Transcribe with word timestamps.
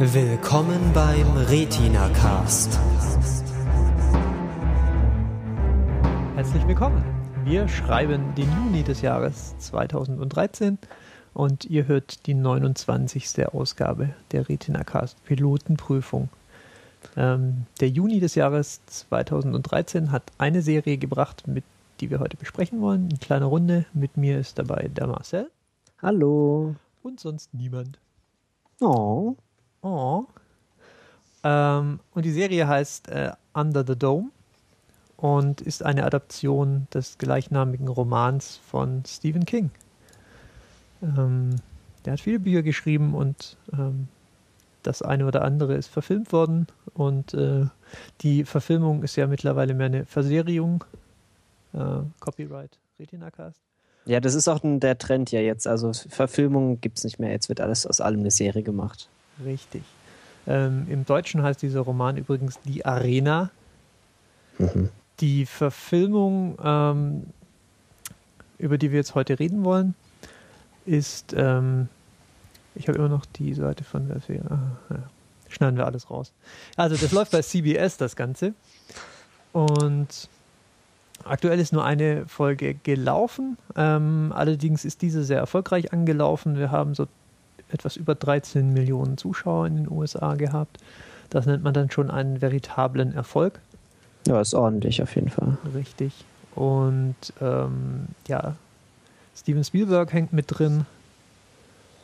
Willkommen 0.00 0.92
beim 0.92 1.36
Retina 1.36 2.08
Cast. 2.08 2.80
Herzlich 6.34 6.66
willkommen. 6.66 7.04
Wir 7.44 7.68
schreiben 7.68 8.34
den 8.34 8.50
Juni 8.50 8.82
des 8.82 9.02
Jahres 9.02 9.56
2013 9.58 10.78
und 11.32 11.66
ihr 11.66 11.86
hört 11.86 12.26
die 12.26 12.34
29. 12.34 13.46
Ausgabe 13.54 14.10
der 14.32 14.48
Retina 14.48 14.82
Cast 14.82 15.22
Pilotenprüfung. 15.26 16.28
Ähm, 17.16 17.66
der 17.78 17.88
Juni 17.88 18.18
des 18.18 18.34
Jahres 18.34 18.80
2013 18.86 20.10
hat 20.10 20.24
eine 20.38 20.62
Serie 20.62 20.98
gebracht, 20.98 21.46
mit 21.46 21.62
die 22.00 22.10
wir 22.10 22.18
heute 22.18 22.36
besprechen 22.36 22.80
wollen. 22.80 23.10
In 23.10 23.20
kleiner 23.20 23.46
Runde. 23.46 23.84
Mit 23.92 24.16
mir 24.16 24.40
ist 24.40 24.58
dabei 24.58 24.88
der 24.88 25.06
Marcel. 25.06 25.52
Hallo. 26.02 26.74
Und 27.04 27.20
sonst 27.20 27.54
niemand. 27.54 28.00
Oh. 28.80 29.36
Oh. 29.84 30.24
Ähm, 31.42 32.00
und 32.14 32.24
die 32.24 32.32
Serie 32.32 32.66
heißt 32.66 33.08
äh, 33.08 33.32
Under 33.52 33.84
the 33.86 33.94
Dome 33.94 34.30
und 35.18 35.60
ist 35.60 35.84
eine 35.84 36.04
Adaption 36.04 36.86
des 36.92 37.18
gleichnamigen 37.18 37.88
Romans 37.88 38.58
von 38.66 39.02
Stephen 39.06 39.44
King. 39.44 39.70
Ähm, 41.02 41.56
der 42.04 42.14
hat 42.14 42.20
viele 42.20 42.40
Bücher 42.40 42.62
geschrieben 42.62 43.14
und 43.14 43.58
ähm, 43.74 44.08
das 44.82 45.02
eine 45.02 45.26
oder 45.26 45.42
andere 45.42 45.74
ist 45.74 45.88
verfilmt 45.88 46.32
worden. 46.32 46.66
Und 46.94 47.34
äh, 47.34 47.66
die 48.22 48.44
Verfilmung 48.44 49.02
ist 49.02 49.16
ja 49.16 49.26
mittlerweile 49.26 49.74
mehr 49.74 49.86
eine 49.86 50.06
Verserierung. 50.06 50.82
Äh, 51.74 52.00
Copyright 52.20 52.78
Retina 52.98 53.30
Cast. 53.30 53.60
Ja, 54.06 54.20
das 54.20 54.34
ist 54.34 54.48
auch 54.48 54.60
der 54.62 54.96
Trend 54.96 55.30
ja 55.30 55.40
jetzt. 55.40 55.66
Also 55.66 55.92
Verfilmungen 55.92 56.80
gibt 56.80 56.98
es 56.98 57.04
nicht 57.04 57.18
mehr. 57.18 57.30
Jetzt 57.30 57.50
wird 57.50 57.60
alles 57.60 57.86
aus 57.86 58.00
allem 58.00 58.20
eine 58.20 58.30
Serie 58.30 58.62
gemacht. 58.62 59.10
Richtig. 59.42 59.82
Ähm, 60.46 60.86
Im 60.90 61.04
Deutschen 61.06 61.42
heißt 61.42 61.62
dieser 61.62 61.80
Roman 61.80 62.16
übrigens 62.16 62.58
Die 62.64 62.84
Arena. 62.84 63.50
Mhm. 64.58 64.90
Die 65.20 65.46
Verfilmung, 65.46 66.58
ähm, 66.62 67.26
über 68.58 68.78
die 68.78 68.90
wir 68.90 68.98
jetzt 68.98 69.14
heute 69.14 69.38
reden 69.38 69.64
wollen, 69.64 69.94
ist, 70.86 71.34
ähm, 71.36 71.88
ich 72.74 72.88
habe 72.88 72.98
immer 72.98 73.08
noch 73.08 73.24
die 73.24 73.54
Seite 73.54 73.84
von 73.84 74.08
der 74.08 74.16
ah, 74.50 74.58
ja. 74.90 75.02
schneiden 75.48 75.76
wir 75.76 75.86
alles 75.86 76.10
raus. 76.10 76.32
Also 76.76 76.96
das 76.96 77.12
läuft 77.12 77.32
bei 77.32 77.42
CBS, 77.42 77.96
das 77.96 78.16
Ganze. 78.16 78.54
Und 79.52 80.28
aktuell 81.24 81.60
ist 81.60 81.72
nur 81.72 81.84
eine 81.84 82.26
Folge 82.26 82.74
gelaufen. 82.74 83.56
Ähm, 83.76 84.32
allerdings 84.34 84.84
ist 84.84 85.02
diese 85.02 85.24
sehr 85.24 85.38
erfolgreich 85.38 85.92
angelaufen. 85.92 86.58
Wir 86.58 86.70
haben 86.70 86.94
so 86.94 87.06
etwas 87.70 87.96
über 87.96 88.14
13 88.14 88.72
Millionen 88.72 89.18
Zuschauer 89.18 89.66
in 89.66 89.76
den 89.76 89.90
USA 89.90 90.34
gehabt. 90.34 90.78
Das 91.30 91.46
nennt 91.46 91.64
man 91.64 91.74
dann 91.74 91.90
schon 91.90 92.10
einen 92.10 92.40
veritablen 92.40 93.14
Erfolg. 93.14 93.60
Ja, 94.26 94.40
ist 94.40 94.54
ordentlich 94.54 95.02
auf 95.02 95.14
jeden 95.16 95.30
Fall. 95.30 95.58
Richtig. 95.74 96.24
Und 96.54 97.16
ähm, 97.40 98.06
ja, 98.28 98.54
Steven 99.36 99.64
Spielberg 99.64 100.12
hängt 100.12 100.32
mit 100.32 100.46
drin, 100.48 100.86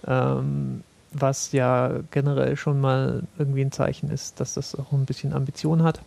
ähm, 0.06 0.82
was 1.12 1.52
ja 1.52 2.00
generell 2.10 2.56
schon 2.56 2.80
mal 2.80 3.22
irgendwie 3.38 3.62
ein 3.62 3.72
Zeichen 3.72 4.10
ist, 4.10 4.40
dass 4.40 4.54
das 4.54 4.74
auch 4.74 4.92
ein 4.92 5.06
bisschen 5.06 5.32
Ambition 5.32 5.82
hat. 5.82 6.00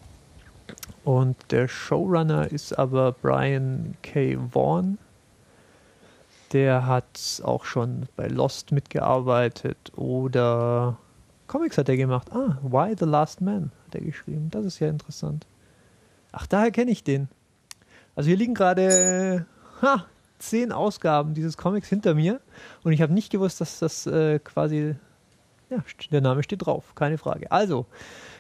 Und 1.04 1.36
der 1.50 1.68
Showrunner 1.68 2.52
ist 2.52 2.78
aber 2.78 3.12
Brian 3.12 3.96
K. 4.02 4.38
Vaughan. 4.54 4.98
Der 6.54 6.86
hat 6.86 7.42
auch 7.44 7.66
schon 7.66 8.08
bei 8.16 8.28
Lost 8.28 8.72
mitgearbeitet 8.72 9.92
oder 9.96 10.98
Comics 11.48 11.78
hat 11.78 11.90
er 11.90 11.98
gemacht. 11.98 12.32
Ah, 12.32 12.58
Why 12.62 12.96
the 12.98 13.06
Last 13.06 13.42
Man 13.42 13.72
hat 13.86 13.96
er 13.96 14.02
geschrieben. 14.02 14.50
Das 14.52 14.66
ist 14.66 14.80
ja 14.80 14.88
interessant. 14.88 15.46
Ach, 16.32 16.48
daher 16.48 16.72
kenne 16.72 16.92
ich 16.92 17.04
den. 17.04 17.28
Also 18.16 18.28
hier 18.28 18.38
liegen 18.38 18.54
gerade 18.54 19.46
ha, 19.82 20.06
zehn 20.40 20.72
Ausgaben 20.72 21.34
dieses 21.34 21.58
Comics 21.58 21.90
hinter 21.90 22.14
mir 22.14 22.40
und 22.84 22.92
ich 22.92 23.02
habe 23.02 23.14
nicht 23.14 23.32
gewusst, 23.32 23.62
dass 23.62 23.80
das 23.80 24.06
äh, 24.06 24.40
quasi, 24.40 24.96
ja, 25.70 25.84
der 26.12 26.22
Name 26.22 26.44
steht 26.44 26.66
drauf, 26.66 26.94
keine 26.96 27.18
Frage. 27.18 27.52
Also, 27.52 27.86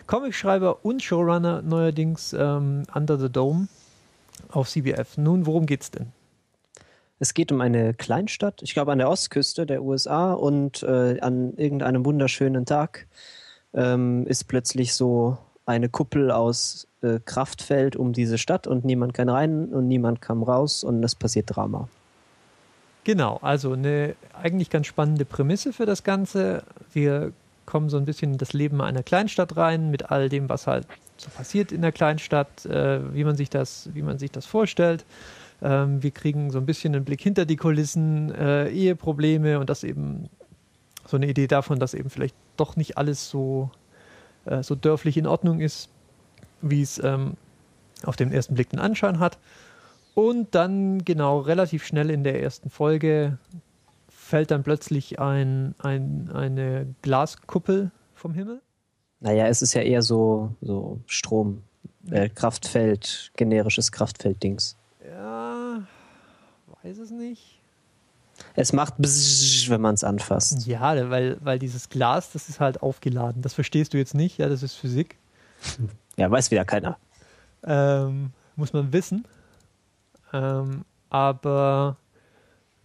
Comicschreiber 0.05 0.85
und 0.85 1.01
Showrunner 1.01 1.61
neuerdings 1.61 2.33
ähm, 2.33 2.83
Under 2.93 3.17
the 3.17 3.29
Dome 3.29 3.67
auf 4.49 4.69
CBF. 4.69 5.17
Nun, 5.17 5.45
worum 5.45 5.65
geht's 5.65 5.89
denn? 5.91 6.11
Es 7.23 7.33
geht 7.33 7.53
um 7.53 7.61
eine 7.61 7.93
Kleinstadt, 7.93 8.61
ich 8.63 8.73
glaube 8.73 8.91
an 8.91 8.97
der 8.97 9.07
Ostküste 9.07 9.65
der 9.65 9.81
USA 9.81 10.33
und 10.33 10.83
äh, 10.83 11.21
an 11.21 11.53
irgendeinem 11.55 12.03
wunderschönen 12.03 12.65
Tag 12.65 13.07
ähm, 13.73 14.27
ist 14.27 14.49
plötzlich 14.49 14.93
so 14.93 15.37
eine 15.65 15.87
Kuppel 15.87 16.31
aus 16.31 16.85
äh, 17.01 17.21
Kraftfeld 17.23 17.95
um 17.95 18.11
diese 18.11 18.37
Stadt 18.37 18.67
und 18.67 18.83
niemand 18.83 19.13
kann 19.13 19.29
rein 19.29 19.69
und 19.69 19.87
niemand 19.87 20.19
kam 20.19 20.43
raus 20.43 20.83
und 20.83 21.01
es 21.01 21.15
passiert 21.15 21.45
Drama. 21.55 21.87
Genau, 23.05 23.39
also 23.41 23.71
eine 23.71 24.17
eigentlich 24.33 24.69
ganz 24.69 24.87
spannende 24.87 25.23
Prämisse 25.23 25.71
für 25.71 25.85
das 25.85 26.03
Ganze. 26.03 26.63
Wir 26.91 27.31
kommen 27.65 27.87
so 27.87 27.95
ein 27.95 28.03
bisschen 28.03 28.33
in 28.33 28.37
das 28.37 28.51
Leben 28.51 28.81
einer 28.81 29.01
Kleinstadt 29.01 29.55
rein, 29.55 29.91
mit 29.91 30.11
all 30.11 30.27
dem, 30.27 30.49
was 30.49 30.67
halt 30.67 30.87
so 31.15 31.29
passiert 31.29 31.71
in 31.71 31.83
der 31.83 31.93
Kleinstadt, 31.93 32.65
äh, 32.65 32.99
wie 33.13 33.23
man 33.23 33.37
sich 33.37 33.49
das, 33.49 33.87
wie 33.93 34.01
man 34.01 34.19
sich 34.19 34.31
das 34.31 34.45
vorstellt. 34.45 35.05
Ähm, 35.63 36.03
wir 36.03 36.11
kriegen 36.11 36.51
so 36.51 36.59
ein 36.59 36.65
bisschen 36.65 36.93
einen 36.93 37.05
Blick 37.05 37.21
hinter 37.21 37.45
die 37.45 37.55
Kulissen, 37.55 38.35
äh, 38.35 38.67
Eheprobleme 38.69 39.59
und 39.59 39.69
das 39.69 39.85
eben 39.85 40.29
so 41.07 41.15
eine 41.15 41.27
Idee 41.27 41.47
davon, 41.47 41.79
dass 41.79 41.93
eben 41.93 42.09
vielleicht 42.09 42.35
doch 42.57 42.75
nicht 42.75 42.97
alles 42.97 43.29
so, 43.29 43.71
äh, 44.45 44.61
so 44.61 44.75
dörflich 44.75 45.17
in 45.17 45.25
Ordnung 45.25 45.61
ist, 45.61 45.89
wie 46.61 46.81
es 46.81 47.01
ähm, 47.01 47.37
auf 48.03 48.17
den 48.17 48.33
ersten 48.33 48.55
Blick 48.55 48.69
den 48.69 48.79
Anschein 48.79 49.19
hat. 49.19 49.39
Und 50.15 50.53
dann 50.53 51.03
genau 51.05 51.39
relativ 51.39 51.85
schnell 51.85 52.09
in 52.09 52.23
der 52.23 52.41
ersten 52.43 52.69
Folge 52.69 53.37
fällt 54.09 54.51
dann 54.51 54.63
plötzlich 54.63 55.19
ein, 55.19 55.75
ein, 55.79 56.29
eine 56.31 56.93
Glaskuppel 57.01 57.91
vom 58.13 58.33
Himmel. 58.33 58.61
Naja, 59.21 59.47
es 59.47 59.61
ist 59.61 59.73
ja 59.73 59.81
eher 59.81 60.01
so, 60.01 60.55
so 60.61 60.99
Strom, 61.07 61.63
äh, 62.11 62.27
Kraftfeld, 62.27 63.31
generisches 63.37 63.91
Kraftfeld-Dings. 63.93 64.75
Ja, 65.05 65.83
weiß 66.81 66.97
es 66.97 67.11
nicht. 67.11 67.59
Es 68.55 68.73
macht 68.73 68.95
bzzz, 68.97 69.69
wenn 69.69 69.81
man 69.81 69.95
es 69.95 70.03
anfasst. 70.03 70.65
Ja, 70.65 71.09
weil, 71.09 71.37
weil 71.41 71.59
dieses 71.59 71.89
Glas, 71.89 72.31
das 72.31 72.49
ist 72.49 72.59
halt 72.59 72.81
aufgeladen. 72.81 73.41
Das 73.41 73.53
verstehst 73.53 73.93
du 73.93 73.97
jetzt 73.97 74.15
nicht, 74.15 74.37
ja, 74.37 74.49
das 74.49 74.63
ist 74.63 74.75
Physik. 74.75 75.17
Ja, 76.15 76.29
weiß 76.29 76.51
wieder 76.51 76.63
keiner. 76.63 76.99
Ähm, 77.63 78.33
muss 78.55 78.71
man 78.71 78.93
wissen. 78.93 79.25
Ähm, 80.31 80.85
aber 81.09 81.97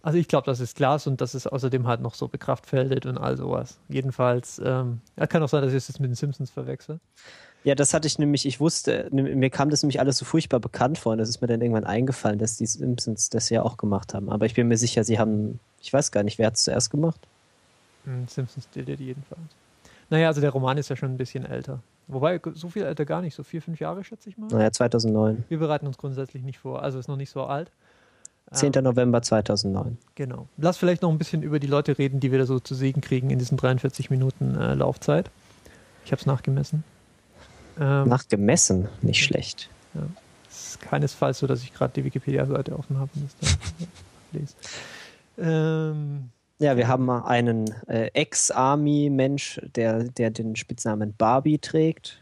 also 0.01 0.17
ich 0.17 0.27
glaube, 0.27 0.45
das 0.45 0.59
ist 0.59 0.75
Glas 0.75 1.07
und 1.07 1.21
das 1.21 1.35
ist 1.35 1.45
außerdem 1.45 1.85
halt 1.85 2.01
noch 2.01 2.15
so 2.15 2.27
bekraftfeldet 2.27 3.05
und 3.05 3.17
all 3.17 3.37
sowas. 3.37 3.79
Jedenfalls, 3.89 4.59
ähm, 4.63 5.01
ja, 5.17 5.27
kann 5.27 5.43
auch 5.43 5.49
sein, 5.49 5.61
dass 5.61 5.73
ich 5.73 5.85
das 5.85 5.99
mit 5.99 6.09
den 6.09 6.15
Simpsons 6.15 6.49
verwechsel. 6.49 6.99
Ja, 7.63 7.75
das 7.75 7.93
hatte 7.93 8.07
ich 8.07 8.17
nämlich, 8.17 8.45
ich 8.45 8.59
wusste, 8.59 9.09
mir 9.11 9.49
kam 9.49 9.69
das 9.69 9.83
nämlich 9.83 9.99
alles 9.99 10.17
so 10.17 10.25
furchtbar 10.25 10.59
bekannt 10.59 10.97
vor 10.97 11.11
und 11.11 11.17
das 11.17 11.27
ist 11.27 11.41
mir 11.41 11.47
dann 11.47 11.61
irgendwann 11.61 11.83
eingefallen, 11.83 12.39
dass 12.39 12.55
die 12.55 12.65
Simpsons 12.65 13.29
das 13.29 13.49
ja 13.49 13.63
auch 13.63 13.75
gemacht 13.75 14.13
haben. 14.13 14.29
Aber 14.29 14.45
ich 14.45 14.53
bin 14.53 14.67
mir 14.69 14.77
sicher, 14.77 15.03
sie 15.03 15.19
haben, 15.19 15.59
ich 15.81 15.91
weiß 15.91 16.11
gar 16.11 16.23
nicht, 16.23 16.37
wer 16.37 16.47
hat 16.47 16.55
es 16.55 16.63
zuerst 16.63 16.89
gemacht? 16.89 17.19
Hm, 18.05 18.27
Simpsons 18.27 18.69
did 18.69 18.87
it 18.87 18.99
jedenfalls. 18.99 19.41
Naja, 20.09 20.27
also 20.27 20.39
der 20.41 20.51
Roman 20.51 20.77
ist 20.77 20.89
ja 20.89 20.95
schon 20.95 21.11
ein 21.11 21.17
bisschen 21.17 21.45
älter. 21.45 21.79
Wobei, 22.07 22.39
so 22.53 22.69
viel 22.69 22.83
älter 22.83 23.05
gar 23.05 23.21
nicht, 23.21 23.35
so 23.35 23.43
vier, 23.43 23.61
fünf 23.61 23.79
Jahre 23.79 24.03
schätze 24.03 24.29
ich 24.29 24.37
mal. 24.37 24.47
Naja, 24.47 24.71
2009. 24.71 25.43
Wir 25.49 25.59
bereiten 25.59 25.85
uns 25.85 25.97
grundsätzlich 25.97 26.43
nicht 26.43 26.59
vor, 26.59 26.81
also 26.81 26.97
ist 26.97 27.07
noch 27.07 27.17
nicht 27.17 27.29
so 27.29 27.43
alt. 27.43 27.71
10. 28.51 28.73
Ähm, 28.73 28.83
November 28.83 29.21
2009. 29.21 29.97
Genau. 30.15 30.47
Lass 30.57 30.77
vielleicht 30.77 31.03
noch 31.03 31.11
ein 31.11 31.19
bisschen 31.19 31.43
über 31.43 31.59
die 31.59 31.67
Leute 31.67 31.97
reden, 31.97 32.19
die 32.19 32.31
wir 32.31 32.39
da 32.39 32.45
so 32.45 32.59
zu 32.59 32.73
Segen 32.73 33.01
kriegen 33.01 33.29
in 33.29 33.37
diesen 33.37 33.57
43 33.57 34.09
Minuten 34.09 34.55
äh, 34.55 34.73
Laufzeit. 34.73 35.29
Ich 36.05 36.11
habe 36.11 36.19
es 36.19 36.25
nachgemessen. 36.25 36.83
Ähm, 37.79 38.07
nachgemessen? 38.07 38.89
Nicht 39.01 39.23
schlecht. 39.23 39.69
Ja. 39.93 40.01
Es 40.49 40.69
ist 40.69 40.81
keinesfalls 40.81 41.39
so, 41.39 41.47
dass 41.47 41.63
ich 41.63 41.73
gerade 41.73 41.93
die 41.93 42.03
Wikipedia-Seite 42.03 42.77
offen 42.77 42.97
habe 42.97 43.09
und 43.15 43.23
das 43.23 43.57
da 43.57 44.37
lese. 44.37 44.55
Ähm, 45.37 46.29
ja, 46.59 46.75
wir 46.75 46.87
haben 46.87 47.09
einen 47.09 47.73
äh, 47.87 48.07
Ex-Army-Mensch, 48.13 49.61
der, 49.75 50.03
der 50.03 50.29
den 50.29 50.55
Spitznamen 50.57 51.13
Barbie 51.17 51.57
trägt. 51.57 52.21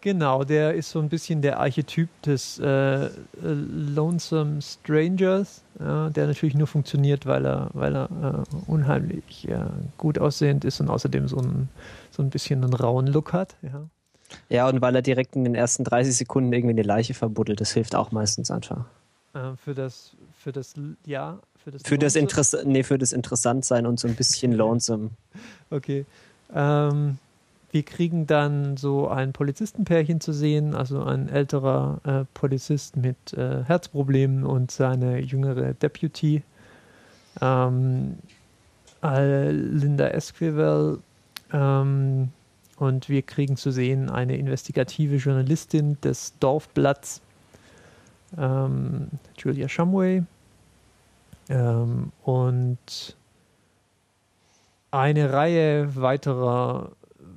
Genau, 0.00 0.44
der 0.44 0.74
ist 0.74 0.90
so 0.90 0.98
ein 0.98 1.10
bisschen 1.10 1.42
der 1.42 1.60
Archetyp 1.60 2.08
des 2.22 2.58
äh, 2.58 3.10
Lonesome 3.42 4.62
Strangers, 4.62 5.62
ja, 5.78 6.08
der 6.08 6.26
natürlich 6.26 6.54
nur 6.54 6.66
funktioniert, 6.66 7.26
weil 7.26 7.44
er, 7.46 7.68
weil 7.74 7.94
er 7.94 8.08
äh, 8.10 8.56
unheimlich 8.66 9.44
ja, 9.44 9.70
gut 9.98 10.18
aussehend 10.18 10.64
ist 10.64 10.80
und 10.80 10.88
außerdem 10.88 11.28
so 11.28 11.36
ein, 11.36 11.68
so 12.10 12.22
ein 12.22 12.30
bisschen 12.30 12.64
einen 12.64 12.72
rauen 12.72 13.08
Look 13.08 13.34
hat. 13.34 13.56
Ja. 13.62 13.88
Ja, 14.48 14.68
und 14.68 14.80
weil 14.80 14.94
er 14.94 15.02
direkt 15.02 15.36
in 15.36 15.44
den 15.44 15.54
ersten 15.54 15.84
30 15.84 16.16
Sekunden 16.16 16.52
irgendwie 16.52 16.74
eine 16.74 16.82
Leiche 16.82 17.14
verbuddelt, 17.14 17.60
das 17.60 17.72
hilft 17.72 17.94
auch 17.94 18.12
meistens 18.12 18.50
einfach. 18.50 18.84
Äh, 19.34 19.56
für 19.56 19.74
das, 19.74 20.16
für 20.38 20.52
das, 20.52 20.74
ja, 21.04 21.38
für 21.56 21.70
das, 21.70 21.82
für 21.82 21.98
das, 21.98 22.16
Interess 22.16 22.56
nee, 22.64 22.82
für 22.82 22.98
das 22.98 23.12
Interessantsein 23.12 23.86
und 23.86 24.00
so 24.00 24.08
ein 24.08 24.14
bisschen 24.14 24.52
lonesome. 24.52 25.10
Okay. 25.70 26.04
Ähm, 26.54 27.18
wir 27.72 27.82
kriegen 27.84 28.26
dann 28.26 28.76
so 28.76 29.08
ein 29.08 29.32
Polizistenpärchen 29.32 30.20
zu 30.20 30.32
sehen, 30.32 30.74
also 30.74 31.04
ein 31.04 31.28
älterer 31.28 32.00
äh, 32.04 32.24
Polizist 32.34 32.96
mit 32.96 33.32
äh, 33.34 33.62
Herzproblemen 33.64 34.44
und 34.44 34.72
seine 34.72 35.20
jüngere 35.20 35.74
Deputy, 35.74 36.42
ähm, 37.40 38.18
Linda 39.02 40.08
Esquivel. 40.08 40.98
Ähm, 41.52 42.30
und 42.80 43.10
wir 43.10 43.20
kriegen 43.20 43.58
zu 43.58 43.70
sehen 43.70 44.08
eine 44.08 44.36
investigative 44.36 45.16
Journalistin 45.16 46.00
des 46.00 46.32
Dorfblatts, 46.40 47.20
ähm, 48.38 49.08
Julia 49.36 49.68
Shumway. 49.68 50.22
Ähm, 51.50 52.10
und 52.22 53.16
eine 54.90 55.30
Reihe 55.30 55.94
weiterer 55.94 56.92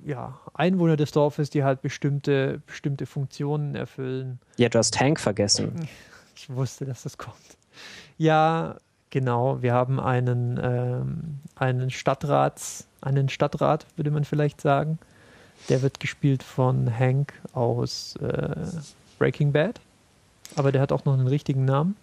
ja, 0.05 0.39
Einwohner 0.53 0.95
des 0.95 1.11
Dorfes, 1.11 1.49
die 1.49 1.65
halt 1.65 1.81
bestimmte, 1.81 2.61
bestimmte 2.65 3.05
Funktionen 3.05 3.75
erfüllen. 3.75 4.39
Ja, 4.55 4.69
du 4.69 4.79
hast 4.79 4.99
Hank 4.99 5.19
vergessen. 5.19 5.87
Ich 6.35 6.49
wusste, 6.49 6.83
dass 6.85 7.03
das 7.03 7.19
kommt. 7.19 7.37
Ja, 8.17 8.77
genau. 9.11 9.61
Wir 9.61 9.73
haben 9.73 9.99
einen, 9.99 10.59
ähm, 10.61 11.39
einen 11.55 11.91
Stadtrats, 11.91 12.87
einen 13.01 13.29
Stadtrat, 13.29 13.85
würde 13.95 14.09
man 14.09 14.25
vielleicht 14.25 14.59
sagen. 14.59 14.97
Der 15.69 15.81
wird 15.81 15.99
gespielt 15.99 16.43
von 16.43 16.97
Hank 16.97 17.33
aus 17.53 18.15
äh, 18.17 18.55
Breaking 19.17 19.51
Bad. 19.51 19.79
Aber 20.55 20.71
der 20.71 20.81
hat 20.81 20.91
auch 20.91 21.05
noch 21.05 21.13
einen 21.13 21.27
richtigen 21.27 21.65
Namen, 21.65 21.95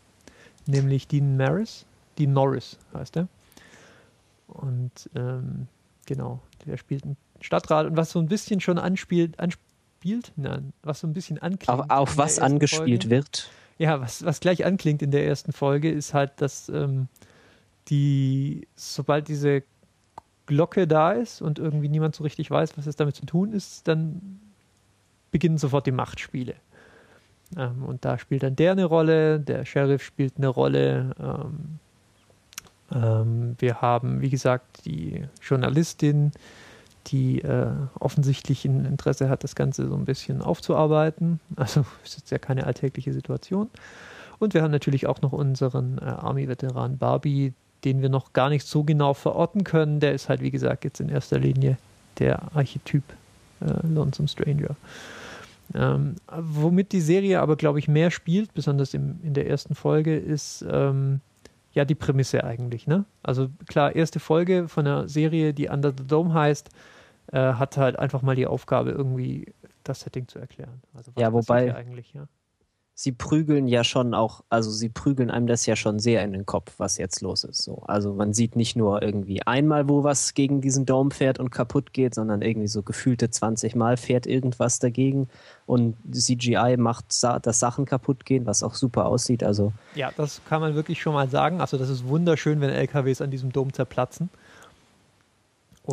nämlich 0.66 1.06
Dean 1.06 1.36
Maris. 1.36 1.84
Dean 2.18 2.32
Norris 2.32 2.78
heißt 2.94 3.16
er. 3.16 3.28
Und 4.48 5.08
ähm, 5.14 5.68
genau, 6.06 6.40
der 6.66 6.76
spielt 6.76 7.04
einen 7.04 7.16
Stadtrat 7.40 7.86
und 7.86 7.96
was 7.96 8.10
so 8.10 8.18
ein 8.18 8.26
bisschen 8.26 8.60
schon 8.60 8.78
anspielt, 8.78 9.38
anspielt, 9.38 10.32
nein, 10.36 10.72
was 10.82 11.00
so 11.00 11.06
ein 11.06 11.12
bisschen 11.12 11.38
anklingt. 11.38 11.68
Auf, 11.68 11.90
auf 11.90 12.18
was 12.18 12.38
angespielt 12.38 13.04
Folge. 13.04 13.10
wird. 13.10 13.50
Ja, 13.78 14.00
was, 14.00 14.24
was 14.24 14.40
gleich 14.40 14.64
anklingt 14.64 15.02
in 15.02 15.10
der 15.10 15.26
ersten 15.26 15.52
Folge, 15.52 15.90
ist 15.90 16.12
halt, 16.12 16.32
dass 16.40 16.68
ähm, 16.68 17.08
die, 17.88 18.66
sobald 18.74 19.28
diese 19.28 19.62
Glocke 20.50 20.88
da 20.88 21.12
ist 21.12 21.41
und 21.43 21.61
irgendwie 21.61 21.88
niemand 21.88 22.17
so 22.17 22.25
richtig 22.25 22.50
weiß, 22.50 22.76
was 22.76 22.88
es 22.88 22.97
damit 22.97 23.14
zu 23.14 23.25
tun 23.25 23.52
ist, 23.52 23.87
dann 23.87 24.41
beginnen 25.31 25.58
sofort 25.58 25.87
die 25.87 25.93
Machtspiele. 25.93 26.56
Ähm, 27.56 27.85
und 27.85 28.05
da 28.05 28.19
spielt 28.19 28.43
dann 28.43 28.56
der 28.56 28.73
eine 28.73 28.85
Rolle, 28.85 29.38
der 29.38 29.64
Sheriff 29.64 30.02
spielt 30.02 30.35
eine 30.38 30.49
Rolle. 30.49 31.14
Ähm, 31.20 31.79
ähm, 32.93 33.56
wir 33.61 33.81
haben, 33.81 34.20
wie 34.23 34.31
gesagt, 34.31 34.85
die 34.87 35.25
Journalistin, 35.41 36.32
die 37.06 37.43
äh, 37.43 37.70
offensichtlich 38.00 38.64
ein 38.64 38.85
Interesse 38.85 39.29
hat, 39.29 39.44
das 39.44 39.55
Ganze 39.55 39.87
so 39.87 39.94
ein 39.94 40.05
bisschen 40.05 40.43
aufzuarbeiten. 40.43 41.38
Also 41.55 41.87
ist 42.05 42.19
jetzt 42.19 42.31
ja 42.31 42.38
keine 42.38 42.67
alltägliche 42.67 43.12
Situation. 43.12 43.70
Und 44.41 44.55
wir 44.55 44.62
haben 44.62 44.73
natürlich 44.73 45.06
auch 45.06 45.23
noch 45.23 45.32
unseren 45.32 45.99
äh, 45.99 46.06
Army-Veteran 46.06 46.99
Barbie, 46.99 47.52
den 47.84 48.02
wir 48.02 48.08
noch 48.08 48.32
gar 48.32 48.48
nicht 48.48 48.66
so 48.66 48.84
genau 48.84 49.14
verorten 49.14 49.64
können. 49.64 50.00
Der 50.00 50.12
ist 50.12 50.28
halt, 50.28 50.40
wie 50.40 50.50
gesagt, 50.50 50.84
jetzt 50.84 51.00
in 51.00 51.08
erster 51.08 51.38
Linie 51.38 51.78
der 52.18 52.54
Archetyp 52.54 53.04
äh, 53.60 53.86
Lonesome 53.86 54.28
Stranger. 54.28 54.76
Ähm, 55.74 56.16
womit 56.28 56.92
die 56.92 57.00
Serie 57.00 57.40
aber, 57.40 57.56
glaube 57.56 57.78
ich, 57.78 57.88
mehr 57.88 58.10
spielt, 58.10 58.54
besonders 58.54 58.92
im, 58.94 59.20
in 59.22 59.34
der 59.34 59.48
ersten 59.48 59.74
Folge, 59.74 60.16
ist 60.16 60.64
ähm, 60.68 61.20
ja 61.72 61.84
die 61.84 61.94
Prämisse 61.94 62.42
eigentlich. 62.42 62.86
Ne? 62.86 63.04
Also 63.22 63.48
klar, 63.68 63.94
erste 63.94 64.18
Folge 64.18 64.68
von 64.68 64.86
einer 64.86 65.08
Serie, 65.08 65.54
die 65.54 65.68
Under 65.68 65.92
the 65.96 66.06
Dome 66.06 66.34
heißt, 66.34 66.70
äh, 67.32 67.38
hat 67.38 67.76
halt 67.76 67.98
einfach 67.98 68.22
mal 68.22 68.34
die 68.34 68.46
Aufgabe, 68.46 68.90
irgendwie 68.90 69.52
das 69.84 70.00
Setting 70.00 70.26
zu 70.26 70.38
erklären. 70.38 70.82
Also 70.94 71.12
ja, 71.16 71.32
wobei 71.32 71.74
eigentlich, 71.74 72.12
ja? 72.14 72.26
Sie 73.00 73.12
prügeln 73.12 73.67
ja 73.67 73.82
schon 73.82 74.12
auch, 74.12 74.44
also 74.50 74.70
sie 74.70 74.91
prügeln 74.91 75.31
einem 75.31 75.47
das 75.47 75.64
ja 75.64 75.75
schon 75.75 75.99
sehr 75.99 76.23
in 76.23 76.35
den 76.35 76.44
Kopf, 76.44 76.75
was 76.76 76.99
jetzt 76.99 77.23
los 77.23 77.44
ist. 77.44 77.62
So. 77.62 77.82
Also 77.87 78.12
man 78.12 78.35
sieht 78.35 78.56
nicht 78.56 78.76
nur 78.76 79.00
irgendwie 79.00 79.41
einmal, 79.47 79.88
wo 79.88 80.05
was 80.05 80.35
gegen 80.35 80.61
diesen 80.61 80.85
Dome 80.85 81.11
fährt 81.11 81.38
und 81.38 81.49
kaputt 81.49 81.94
geht, 81.94 82.14
sondern 82.14 82.43
irgendwie 82.43 82.69
so 82.69 82.82
gefühlte 82.82 83.31
20 83.31 83.75
Mal 83.75 83.97
fährt 83.97 84.26
irgendwas 84.26 84.81
dagegen 84.81 85.31
und 85.64 85.97
CGI 86.12 86.76
macht, 86.76 87.06
dass 87.23 87.58
Sachen 87.58 87.87
kaputt 87.87 88.26
gehen, 88.26 88.44
was 88.44 88.62
auch 88.62 88.75
super 88.75 89.06
aussieht. 89.06 89.43
Also 89.44 89.73
ja, 89.94 90.11
das 90.19 90.43
kann 90.47 90.61
man 90.61 90.75
wirklich 90.75 91.00
schon 91.00 91.14
mal 91.14 91.31
sagen. 91.31 91.62
Also 91.62 91.79
das 91.79 91.88
ist 91.88 92.06
wunderschön, 92.06 92.61
wenn 92.61 92.69
LKWs 92.69 93.23
an 93.23 93.31
diesem 93.31 93.50
Dom 93.50 93.73
zerplatzen. 93.73 94.29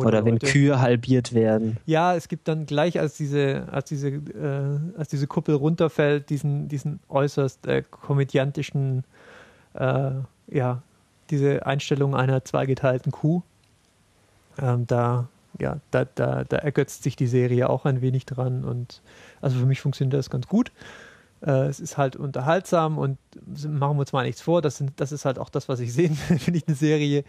Oder 0.06 0.24
wenn 0.24 0.38
Kühe 0.38 0.80
halbiert 0.80 1.32
werden. 1.32 1.78
Ja, 1.86 2.14
es 2.14 2.28
gibt 2.28 2.48
dann 2.48 2.66
gleich, 2.66 2.98
als 2.98 3.16
diese, 3.16 3.66
als 3.70 3.88
diese, 3.88 4.08
äh, 4.08 4.98
als 4.98 5.08
diese 5.08 5.26
Kuppel 5.26 5.54
runterfällt, 5.54 6.30
diesen, 6.30 6.68
diesen 6.68 7.00
äußerst 7.08 7.66
äh, 7.66 7.82
komödiantischen, 7.90 9.04
äh, 9.74 10.10
ja, 10.48 10.82
diese 11.30 11.66
Einstellung 11.66 12.14
einer 12.14 12.44
zweigeteilten 12.44 13.12
Kuh. 13.12 13.42
Ähm, 14.60 14.86
da, 14.86 15.28
ja, 15.60 15.78
da, 15.90 16.04
da, 16.14 16.44
da 16.44 16.56
ergötzt 16.56 17.02
sich 17.02 17.16
die 17.16 17.26
Serie 17.26 17.68
auch 17.68 17.84
ein 17.84 18.00
wenig 18.00 18.26
dran 18.26 18.64
und 18.64 19.02
also 19.40 19.58
für 19.58 19.66
mich 19.66 19.80
funktioniert 19.80 20.18
das 20.18 20.30
ganz 20.30 20.46
gut. 20.48 20.72
Äh, 21.44 21.66
es 21.66 21.80
ist 21.80 21.96
halt 21.96 22.16
unterhaltsam 22.16 22.98
und 22.98 23.18
machen 23.66 23.96
wir 23.96 24.00
uns 24.00 24.12
mal 24.12 24.24
nichts 24.24 24.40
vor. 24.40 24.62
Das, 24.62 24.76
sind, 24.76 24.92
das 24.96 25.12
ist 25.12 25.24
halt 25.24 25.38
auch 25.38 25.50
das, 25.50 25.68
was 25.68 25.80
ich 25.80 25.96
will, 25.96 26.10
wenn 26.28 26.54
ich 26.54 26.66
eine 26.66 26.76
Serie 26.76 27.24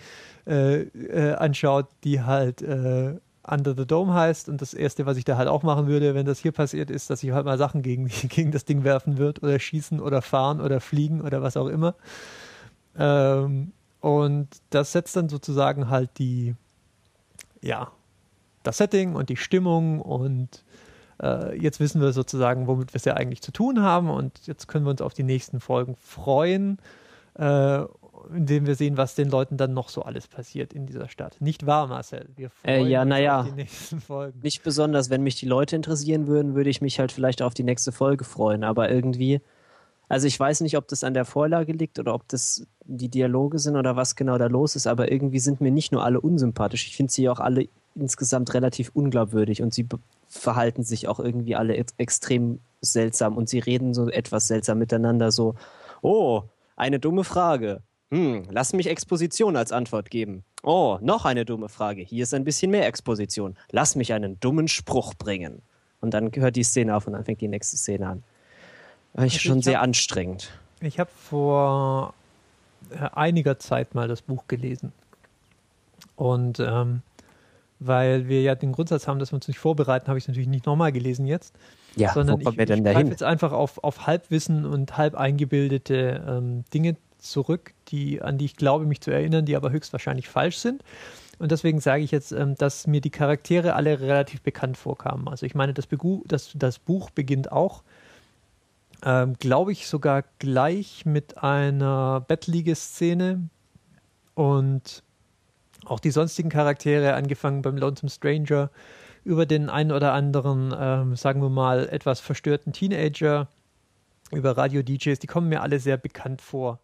äh, 0.47 0.81
äh, 0.81 1.33
anschaut, 1.35 1.87
die 2.03 2.21
halt 2.21 2.61
äh, 2.61 3.15
Under 3.47 3.75
the 3.75 3.85
Dome 3.85 4.13
heißt. 4.13 4.49
Und 4.49 4.61
das 4.61 4.73
Erste, 4.73 5.05
was 5.05 5.17
ich 5.17 5.25
da 5.25 5.37
halt 5.37 5.47
auch 5.47 5.63
machen 5.63 5.87
würde, 5.87 6.15
wenn 6.15 6.25
das 6.25 6.39
hier 6.39 6.51
passiert, 6.51 6.89
ist, 6.89 7.09
dass 7.09 7.23
ich 7.23 7.31
halt 7.31 7.45
mal 7.45 7.57
Sachen 7.57 7.81
gegen, 7.81 8.07
gegen 8.29 8.51
das 8.51 8.65
Ding 8.65 8.83
werfen 8.83 9.17
wird 9.17 9.43
oder 9.43 9.59
schießen 9.59 9.99
oder 9.99 10.21
fahren 10.21 10.61
oder 10.61 10.81
fliegen 10.81 11.21
oder 11.21 11.41
was 11.41 11.57
auch 11.57 11.67
immer. 11.67 11.95
Ähm, 12.97 13.71
und 14.01 14.47
das 14.69 14.91
setzt 14.91 15.15
dann 15.15 15.29
sozusagen 15.29 15.89
halt 15.89 16.17
die, 16.19 16.55
ja, 17.61 17.91
das 18.63 18.77
Setting 18.77 19.15
und 19.15 19.29
die 19.29 19.37
Stimmung 19.37 20.01
und 20.01 20.63
äh, 21.21 21.57
jetzt 21.59 21.79
wissen 21.79 22.01
wir 22.01 22.11
sozusagen, 22.13 22.67
womit 22.67 22.93
wir 22.93 22.97
es 22.97 23.05
ja 23.05 23.13
eigentlich 23.13 23.41
zu 23.41 23.51
tun 23.51 23.81
haben 23.81 24.09
und 24.09 24.47
jetzt 24.47 24.67
können 24.67 24.85
wir 24.85 24.91
uns 24.91 25.01
auf 25.01 25.13
die 25.13 25.23
nächsten 25.23 25.59
Folgen 25.59 25.95
freuen, 25.95 26.79
äh, 27.35 27.83
indem 28.33 28.67
wir 28.67 28.75
sehen, 28.75 28.97
was 28.97 29.15
den 29.15 29.29
Leuten 29.29 29.57
dann 29.57 29.73
noch 29.73 29.89
so 29.89 30.01
alles 30.01 30.27
passiert 30.27 30.73
in 30.73 30.85
dieser 30.85 31.07
Stadt. 31.09 31.37
Nicht 31.39 31.65
wahr, 31.65 31.87
Marcel? 31.87 32.27
Wir 32.35 32.47
äh, 32.47 32.49
freuen 32.49 32.87
äh, 32.87 32.89
ja, 32.89 33.01
uns 33.01 33.09
naja, 33.09 33.39
auf 33.39 33.47
die 33.47 33.53
nächsten 33.53 34.01
Folgen. 34.01 34.39
Nicht 34.41 34.63
besonders, 34.63 35.09
wenn 35.09 35.23
mich 35.23 35.35
die 35.35 35.47
Leute 35.47 35.75
interessieren 35.75 36.27
würden, 36.27 36.55
würde 36.55 36.69
ich 36.69 36.81
mich 36.81 36.99
halt 36.99 37.11
vielleicht 37.11 37.41
auf 37.41 37.53
die 37.53 37.63
nächste 37.63 37.91
Folge 37.91 38.25
freuen, 38.25 38.63
aber 38.63 38.89
irgendwie 38.89 39.41
also 40.09 40.25
ich 40.25 40.39
weiß 40.39 40.61
nicht, 40.61 40.75
ob 40.75 40.87
das 40.87 41.03
an 41.03 41.13
der 41.13 41.23
Vorlage 41.23 41.71
liegt 41.71 41.99
oder 41.99 42.15
ob 42.15 42.27
das 42.27 42.65
die 42.83 43.09
Dialoge 43.09 43.59
sind 43.59 43.75
oder 43.75 43.95
was 43.95 44.15
genau 44.15 44.39
da 44.39 44.47
los 44.47 44.75
ist, 44.75 44.87
aber 44.87 45.11
irgendwie 45.11 45.39
sind 45.39 45.61
mir 45.61 45.69
nicht 45.69 45.91
nur 45.91 46.03
alle 46.03 46.19
unsympathisch, 46.19 46.87
ich 46.87 46.97
finde 46.97 47.13
sie 47.13 47.29
auch 47.29 47.39
alle 47.39 47.69
insgesamt 47.93 48.53
relativ 48.55 48.89
unglaubwürdig 48.95 49.61
und 49.61 49.71
sie 49.71 49.87
verhalten 50.29 50.83
sich 50.83 51.07
auch 51.07 51.19
irgendwie 51.19 51.55
alle 51.55 51.75
extrem 51.97 52.61
seltsam 52.81 53.35
und 53.35 53.49
sie 53.49 53.59
reden 53.59 53.93
so 53.93 54.09
etwas 54.09 54.47
seltsam 54.47 54.77
miteinander, 54.79 55.31
so, 55.31 55.55
oh, 56.01 56.43
eine 56.75 56.99
dumme 56.99 57.23
Frage. 57.23 57.81
Hm, 58.11 58.45
lass 58.49 58.73
mich 58.73 58.87
Exposition 58.87 59.55
als 59.55 59.71
Antwort 59.71 60.09
geben. 60.09 60.43
Oh, 60.63 60.97
noch 61.01 61.25
eine 61.25 61.45
dumme 61.45 61.69
Frage. 61.69 62.01
Hier 62.01 62.23
ist 62.23 62.33
ein 62.33 62.43
bisschen 62.43 62.71
mehr 62.71 62.87
Exposition. 62.87 63.55
Lass 63.71 63.95
mich 63.95 64.13
einen 64.13 64.39
dummen 64.39 64.67
Spruch 64.67 65.13
bringen. 65.13 65.61
Und 66.01 66.13
dann 66.13 66.31
hört 66.33 66.55
die 66.55 66.63
Szene 66.63 66.95
auf 66.95 67.07
und 67.07 67.13
dann 67.13 67.25
fängt 67.25 67.41
die 67.41 67.47
nächste 67.47 67.77
Szene 67.77 68.07
an. 68.07 68.23
Das 69.13 69.25
ist 69.25 69.33
also 69.33 69.49
schon 69.49 69.61
sehr 69.61 69.77
hab, 69.77 69.83
anstrengend. 69.83 70.51
Ich 70.81 70.99
habe 70.99 71.09
vor 71.13 72.13
äh, 72.91 73.09
einiger 73.13 73.59
Zeit 73.59 73.95
mal 73.95 74.07
das 74.07 74.21
Buch 74.21 74.45
gelesen. 74.47 74.91
Und 76.15 76.59
ähm, 76.59 77.01
weil 77.79 78.27
wir 78.27 78.41
ja 78.41 78.55
den 78.55 78.71
Grundsatz 78.71 79.07
haben, 79.07 79.19
dass 79.19 79.31
wir 79.31 79.35
uns 79.35 79.47
nicht 79.47 79.59
vorbereiten, 79.59 80.07
habe 80.07 80.17
ich 80.17 80.25
es 80.25 80.27
natürlich 80.27 80.49
nicht 80.49 80.65
nochmal 80.65 80.91
gelesen 80.91 81.25
jetzt. 81.25 81.55
Ja, 81.95 82.13
sondern 82.13 82.43
wo 82.43 82.49
ich, 82.49 82.57
ich 82.57 82.83
dahin? 82.83 83.07
jetzt 83.07 83.23
einfach 83.23 83.51
auf, 83.51 83.83
auf 83.83 84.05
Halbwissen 84.05 84.65
und 84.65 84.97
halb 84.97 85.15
eingebildete 85.15 86.23
ähm, 86.27 86.63
Dinge 86.73 86.97
zurück, 87.17 87.73
die, 87.89 88.21
an 88.21 88.37
die 88.37 88.45
ich 88.45 88.55
glaube, 88.55 88.85
mich 88.85 89.01
zu 89.01 89.11
erinnern, 89.11 89.45
die 89.45 89.55
aber 89.55 89.71
höchstwahrscheinlich 89.71 90.27
falsch 90.27 90.57
sind. 90.57 90.83
Und 91.39 91.51
deswegen 91.51 91.79
sage 91.79 92.03
ich 92.03 92.11
jetzt, 92.11 92.31
ähm, 92.31 92.55
dass 92.55 92.85
mir 92.85 93.01
die 93.01 93.09
Charaktere 93.09 93.73
alle 93.73 93.99
relativ 93.99 94.41
bekannt 94.41 94.77
vorkamen. 94.77 95.27
Also 95.27 95.45
ich 95.45 95.55
meine, 95.55 95.73
das, 95.73 95.87
Begu 95.87 96.21
das, 96.27 96.51
das 96.55 96.79
Buch 96.79 97.09
beginnt 97.09 97.51
auch, 97.51 97.83
ähm, 99.03 99.35
glaube 99.39 99.71
ich, 99.71 99.87
sogar 99.87 100.25
gleich 100.39 101.05
mit 101.05 101.37
einer 101.37 102.25
Bettliegeszene 102.27 103.49
und 104.35 105.03
auch 105.85 105.99
die 105.99 106.11
sonstigen 106.11 106.49
Charaktere, 106.49 107.13
angefangen 107.13 107.61
beim 107.61 107.77
Lonesome 107.77 108.09
Stranger, 108.09 108.69
über 109.23 109.45
den 109.45 109.69
einen 109.69 109.91
oder 109.91 110.13
anderen, 110.13 110.73
ähm, 110.77 111.15
sagen 111.15 111.41
wir 111.41 111.49
mal, 111.49 111.89
etwas 111.89 112.19
verstörten 112.19 112.73
Teenager, 112.73 113.47
über 114.31 114.57
Radio-DJs, 114.57 115.19
die 115.19 115.27
kommen 115.27 115.49
mir 115.49 115.61
alle 115.61 115.79
sehr 115.79 115.97
bekannt 115.97 116.41
vor. 116.41 116.79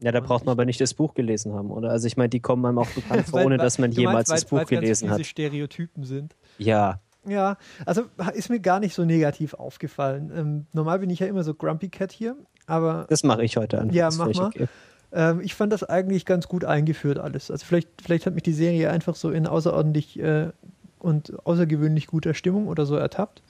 Ja, 0.00 0.10
da 0.10 0.20
braucht 0.20 0.44
man 0.44 0.52
aber 0.52 0.64
nicht 0.64 0.80
das 0.80 0.94
Buch 0.94 1.14
gelesen 1.14 1.54
haben, 1.54 1.70
oder? 1.70 1.90
Also 1.90 2.06
ich 2.06 2.16
meine, 2.16 2.28
die 2.28 2.40
kommen 2.40 2.64
einem 2.66 2.78
auch 2.78 2.88
bekannt 2.88 3.26
vor, 3.30 3.44
ohne 3.44 3.56
dass 3.56 3.78
man 3.78 3.92
jemals 3.92 4.28
meinst, 4.28 4.44
das 4.44 4.50
Buch 4.50 4.66
gelesen 4.66 5.10
hat. 5.10 5.18
Diese 5.18 5.28
Stereotypen 5.28 6.04
sind. 6.04 6.34
Ja, 6.58 7.00
Ja, 7.26 7.56
also 7.86 8.04
ist 8.34 8.50
mir 8.50 8.60
gar 8.60 8.80
nicht 8.80 8.94
so 8.94 9.04
negativ 9.04 9.54
aufgefallen. 9.54 10.32
Ähm, 10.34 10.66
normal 10.72 10.98
bin 10.98 11.10
ich 11.10 11.20
ja 11.20 11.26
immer 11.28 11.44
so 11.44 11.54
Grumpy 11.54 11.88
Cat 11.88 12.10
hier, 12.10 12.36
aber. 12.66 13.06
Das 13.08 13.22
mache 13.22 13.44
ich 13.44 13.56
heute 13.56 13.80
an. 13.80 13.90
Ja, 13.90 14.08
mach 14.16 14.34
mal. 14.34 14.46
Okay. 14.46 14.66
Ähm, 15.12 15.40
ich 15.40 15.54
fand 15.54 15.72
das 15.72 15.84
eigentlich 15.84 16.24
ganz 16.24 16.48
gut 16.48 16.64
eingeführt 16.64 17.18
alles. 17.18 17.50
Also 17.50 17.64
vielleicht, 17.66 17.88
vielleicht 18.02 18.26
hat 18.26 18.34
mich 18.34 18.42
die 18.42 18.52
Serie 18.52 18.90
einfach 18.90 19.14
so 19.14 19.30
in 19.30 19.46
außerordentlich 19.46 20.18
äh, 20.18 20.50
und 20.98 21.46
außergewöhnlich 21.46 22.06
guter 22.06 22.34
Stimmung 22.34 22.68
oder 22.68 22.86
so 22.86 22.96
ertappt. 22.96 23.42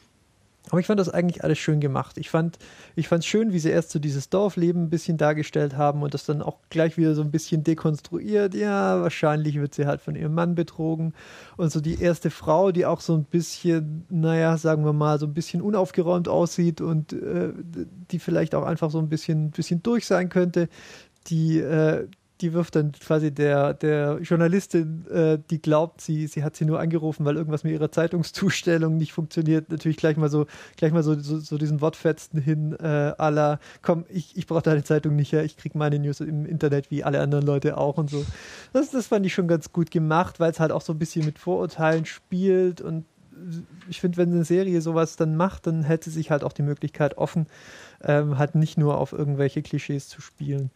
Aber 0.70 0.78
ich 0.78 0.86
fand 0.86 1.00
das 1.00 1.08
eigentlich 1.08 1.42
alles 1.42 1.58
schön 1.58 1.80
gemacht. 1.80 2.16
Ich 2.18 2.30
fand 2.30 2.58
ich 2.94 3.08
schön, 3.26 3.52
wie 3.52 3.58
sie 3.58 3.70
erst 3.70 3.90
so 3.90 3.98
dieses 3.98 4.30
Dorfleben 4.30 4.84
ein 4.84 4.90
bisschen 4.90 5.18
dargestellt 5.18 5.76
haben 5.76 6.02
und 6.02 6.14
das 6.14 6.24
dann 6.24 6.40
auch 6.40 6.58
gleich 6.70 6.96
wieder 6.96 7.14
so 7.14 7.22
ein 7.22 7.32
bisschen 7.32 7.64
dekonstruiert. 7.64 8.54
Ja, 8.54 9.02
wahrscheinlich 9.02 9.56
wird 9.60 9.74
sie 9.74 9.86
halt 9.86 10.00
von 10.00 10.14
ihrem 10.14 10.34
Mann 10.34 10.54
betrogen. 10.54 11.14
Und 11.56 11.72
so 11.72 11.80
die 11.80 12.00
erste 12.00 12.30
Frau, 12.30 12.70
die 12.70 12.86
auch 12.86 13.00
so 13.00 13.14
ein 13.14 13.24
bisschen, 13.24 14.06
naja, 14.08 14.56
sagen 14.56 14.84
wir 14.84 14.92
mal, 14.92 15.18
so 15.18 15.26
ein 15.26 15.34
bisschen 15.34 15.62
unaufgeräumt 15.62 16.28
aussieht 16.28 16.80
und 16.80 17.12
äh, 17.12 17.52
die 18.10 18.20
vielleicht 18.20 18.54
auch 18.54 18.64
einfach 18.64 18.90
so 18.90 18.98
ein 18.98 19.08
bisschen, 19.08 19.50
bisschen 19.50 19.82
durch 19.82 20.06
sein 20.06 20.28
könnte, 20.28 20.68
die, 21.28 21.58
äh, 21.58 22.08
die 22.42 22.52
wirft 22.52 22.74
dann 22.74 22.92
quasi 22.92 23.32
der, 23.32 23.72
der 23.72 24.18
Journalistin, 24.20 25.06
äh, 25.06 25.38
die 25.50 25.62
glaubt, 25.62 26.00
sie, 26.00 26.26
sie 26.26 26.42
hat 26.42 26.56
sie 26.56 26.64
nur 26.64 26.80
angerufen, 26.80 27.24
weil 27.24 27.36
irgendwas 27.36 27.62
mit 27.62 27.72
ihrer 27.72 27.92
Zeitungszustellung 27.92 28.96
nicht 28.96 29.12
funktioniert, 29.12 29.70
natürlich 29.70 29.96
gleich 29.96 30.16
mal 30.16 30.28
so, 30.28 30.46
gleich 30.76 30.92
mal 30.92 31.04
so, 31.04 31.18
so, 31.18 31.38
so 31.38 31.56
diesen 31.56 31.80
Wortfetzen 31.80 32.40
hin, 32.40 32.76
äh, 32.80 33.14
aller, 33.16 33.60
komm, 33.80 34.04
ich, 34.08 34.36
ich 34.36 34.48
brauche 34.48 34.62
deine 34.62 34.82
Zeitung 34.82 35.14
nicht, 35.14 35.30
ja, 35.30 35.42
ich 35.42 35.56
kriege 35.56 35.78
meine 35.78 36.00
News 36.00 36.20
im 36.20 36.44
Internet 36.44 36.90
wie 36.90 37.04
alle 37.04 37.20
anderen 37.20 37.46
Leute 37.46 37.78
auch 37.78 37.96
und 37.96 38.10
so. 38.10 38.24
Das, 38.72 38.90
das 38.90 39.06
fand 39.06 39.24
ich 39.24 39.32
schon 39.32 39.46
ganz 39.46 39.72
gut 39.72 39.92
gemacht, 39.92 40.40
weil 40.40 40.50
es 40.50 40.58
halt 40.58 40.72
auch 40.72 40.82
so 40.82 40.92
ein 40.92 40.98
bisschen 40.98 41.24
mit 41.24 41.38
Vorurteilen 41.38 42.06
spielt 42.06 42.80
und 42.80 43.04
ich 43.88 44.00
finde, 44.00 44.18
wenn 44.18 44.30
eine 44.30 44.44
Serie 44.44 44.80
sowas 44.80 45.16
dann 45.16 45.36
macht, 45.36 45.66
dann 45.66 45.82
hätte 45.82 46.10
sich 46.10 46.30
halt 46.30 46.44
auch 46.44 46.52
die 46.52 46.62
Möglichkeit 46.62 47.18
offen, 47.18 47.46
ähm, 48.02 48.38
halt 48.38 48.54
nicht 48.54 48.78
nur 48.78 48.98
auf 48.98 49.12
irgendwelche 49.12 49.62
Klischees 49.62 50.08
zu 50.08 50.20
spielen. 50.20 50.70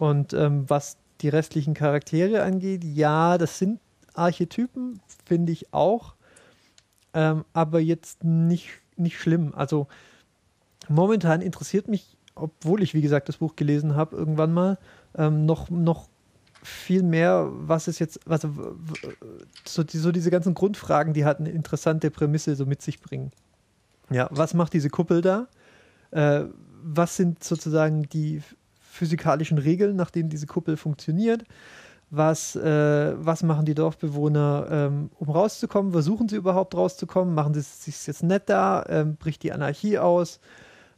Und 0.00 0.32
ähm, 0.32 0.64
was 0.66 0.96
die 1.20 1.28
restlichen 1.28 1.74
Charaktere 1.74 2.42
angeht, 2.42 2.84
ja, 2.84 3.36
das 3.36 3.58
sind 3.58 3.80
Archetypen, 4.14 4.98
finde 5.26 5.52
ich 5.52 5.74
auch, 5.74 6.14
ähm, 7.12 7.44
aber 7.52 7.80
jetzt 7.80 8.24
nicht, 8.24 8.70
nicht 8.96 9.20
schlimm. 9.20 9.52
Also 9.54 9.88
momentan 10.88 11.42
interessiert 11.42 11.86
mich, 11.86 12.16
obwohl 12.34 12.82
ich, 12.82 12.94
wie 12.94 13.02
gesagt, 13.02 13.28
das 13.28 13.36
Buch 13.36 13.56
gelesen 13.56 13.94
habe, 13.94 14.16
irgendwann 14.16 14.54
mal, 14.54 14.78
ähm, 15.18 15.44
noch, 15.44 15.68
noch 15.68 16.08
viel 16.62 17.02
mehr, 17.02 17.50
was 17.50 17.86
ist 17.86 17.98
jetzt, 17.98 18.20
was, 18.24 18.46
so, 19.66 19.84
die, 19.84 19.98
so 19.98 20.12
diese 20.12 20.30
ganzen 20.30 20.54
Grundfragen, 20.54 21.12
die 21.12 21.26
halt 21.26 21.40
eine 21.40 21.50
interessante 21.50 22.10
Prämisse 22.10 22.56
so 22.56 22.64
mit 22.64 22.80
sich 22.80 23.02
bringen. 23.02 23.32
Ja, 24.08 24.28
was 24.30 24.54
macht 24.54 24.72
diese 24.72 24.88
Kuppel 24.88 25.20
da? 25.20 25.46
Äh, 26.10 26.44
was 26.82 27.16
sind 27.16 27.44
sozusagen 27.44 28.04
die 28.04 28.42
physikalischen 29.00 29.56
Regeln, 29.56 29.96
nach 29.96 30.10
denen 30.10 30.28
diese 30.28 30.46
Kuppel 30.46 30.76
funktioniert. 30.76 31.44
Was, 32.10 32.54
äh, 32.56 33.14
was 33.16 33.42
machen 33.42 33.64
die 33.64 33.74
Dorfbewohner, 33.74 34.66
ähm, 34.70 35.10
um 35.18 35.30
rauszukommen? 35.30 35.92
Versuchen 35.92 36.28
sie 36.28 36.36
überhaupt 36.36 36.74
rauszukommen? 36.74 37.34
Machen 37.34 37.54
sie 37.54 37.60
es 37.60 37.84
sich 37.84 38.06
jetzt 38.06 38.22
nett 38.22 38.44
da? 38.46 38.84
Ähm, 38.88 39.16
bricht 39.16 39.42
die 39.42 39.52
Anarchie 39.52 39.98
aus? 39.98 40.40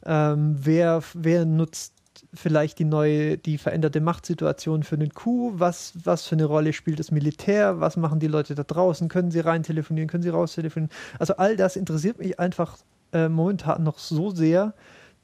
Ähm, 0.05 0.57
wer, 0.59 1.01
wer 1.13 1.45
nutzt 1.45 1.93
vielleicht 2.33 2.79
die 2.79 2.85
neue, 2.85 3.37
die 3.37 3.57
veränderte 3.57 4.01
Machtsituation 4.01 4.83
für 4.83 4.95
einen 4.95 5.13
Coup? 5.13 5.53
Was, 5.55 5.93
was 6.03 6.27
für 6.27 6.35
eine 6.35 6.45
Rolle 6.45 6.73
spielt 6.73 6.99
das 6.99 7.11
Militär? 7.11 7.79
Was 7.79 7.95
machen 7.95 8.19
die 8.19 8.27
Leute 8.27 8.53
da 8.53 8.63
draußen? 8.63 9.07
Können 9.07 9.31
sie 9.31 9.39
rein 9.39 9.63
telefonieren? 9.63 10.09
Können 10.09 10.23
sie 10.23 10.29
raus 10.29 10.55
telefonieren? 10.55 10.91
Also 11.19 11.37
all 11.37 11.55
das 11.55 11.77
interessiert 11.77 12.19
mich 12.19 12.39
einfach 12.39 12.77
äh, 13.13 13.29
momentan 13.29 13.83
noch 13.83 13.99
so 13.99 14.31
sehr, 14.31 14.73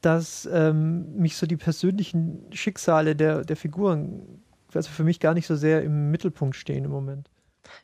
dass 0.01 0.48
ähm, 0.51 1.15
mich 1.18 1.36
so 1.36 1.46
die 1.46 1.58
persönlichen 1.58 2.46
Schicksale 2.51 3.15
der, 3.15 3.44
der 3.44 3.56
Figuren, 3.56 4.41
also 4.74 4.89
für 4.89 5.03
mich 5.03 5.20
gar 5.20 5.34
nicht 5.34 5.48
so 5.48 5.56
sehr 5.56 5.84
im 5.84 6.12
Mittelpunkt 6.12 6.56
stehen 6.56 6.86
im 6.86 6.91
Moment. 6.91 7.29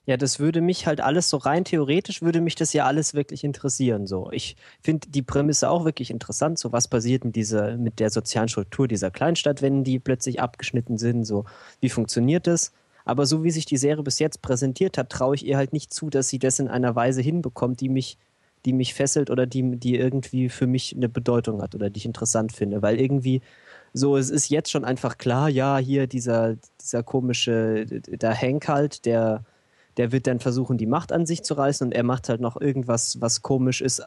Ja, 0.06 0.18
das 0.18 0.40
würde 0.40 0.62
mich 0.62 0.88
halt 0.88 1.02
alles 1.02 1.30
so 1.30 1.38
rein 1.38 1.66
theoretisch 1.66 2.22
würde 2.22 2.42
mich 2.42 2.56
das 2.56 2.74
ja 2.74 2.86
alles 2.86 3.14
wirklich 3.14 3.44
interessieren. 3.44 4.08
So, 4.08 4.30
ich 4.32 4.56
finde 4.82 5.10
die 5.10 5.22
Prämisse 5.22 5.70
auch 5.70 5.86
wirklich 5.86 6.10
interessant. 6.10 6.60
So, 6.60 6.72
was 6.72 6.88
passiert 6.88 7.26
mit 7.26 7.36
dieser, 7.36 7.78
mit 7.78 8.00
der 8.00 8.10
sozialen 8.10 8.50
Struktur 8.50 8.88
dieser 8.88 9.12
Kleinstadt, 9.12 9.62
wenn 9.62 9.84
die 9.84 10.00
plötzlich 10.00 10.42
abgeschnitten 10.42 10.98
sind? 10.98 11.26
So, 11.26 11.46
wie 11.82 11.90
funktioniert 11.90 12.48
das? 12.48 12.72
Aber 13.04 13.26
so 13.26 13.44
wie 13.44 13.52
sich 13.52 13.66
die 13.66 13.78
Serie 13.78 14.04
bis 14.04 14.20
jetzt 14.20 14.42
präsentiert 14.42 14.98
hat, 14.98 15.12
traue 15.12 15.36
ich 15.36 15.46
ihr 15.46 15.58
halt 15.58 15.74
nicht 15.74 15.94
zu, 15.94 16.10
dass 16.10 16.28
sie 16.30 16.40
das 16.40 16.58
in 16.60 16.68
einer 16.68 16.96
Weise 16.96 17.22
hinbekommt, 17.22 17.80
die 17.80 17.90
mich 17.90 18.18
die 18.66 18.74
mich 18.74 18.94
fesselt 18.94 19.30
oder 19.30 19.46
die, 19.46 19.78
die 19.78 19.96
irgendwie 19.96 20.50
für 20.50 20.68
mich 20.68 20.96
eine 20.96 21.10
Bedeutung 21.10 21.62
hat 21.62 21.76
oder 21.76 21.90
die 21.90 22.00
ich 22.00 22.06
interessant 22.06 22.52
finde. 22.52 22.82
Weil 22.82 23.00
irgendwie 23.00 23.42
so, 23.94 24.18
es 24.18 24.30
ist 24.30 24.50
jetzt 24.50 24.72
schon 24.72 24.84
einfach 24.84 25.18
klar, 25.18 25.50
ja, 25.50 25.78
hier 25.78 26.08
dieser, 26.08 26.58
dieser 26.82 27.04
komische, 27.04 27.86
der 27.86 28.34
Hank 28.34 28.68
halt, 28.68 29.06
der, 29.06 29.44
der 29.98 30.12
wird 30.12 30.28
dann 30.28 30.40
versuchen, 30.40 30.78
die 30.78 30.86
Macht 30.86 31.12
an 31.12 31.26
sich 31.26 31.44
zu 31.44 31.54
reißen 31.54 31.88
und 31.88 31.94
er 31.94 32.04
macht 32.04 32.28
halt 32.28 32.42
noch 32.42 32.60
irgendwas, 32.60 33.22
was 33.22 33.42
komisch 33.42 33.82
ist, 33.82 34.04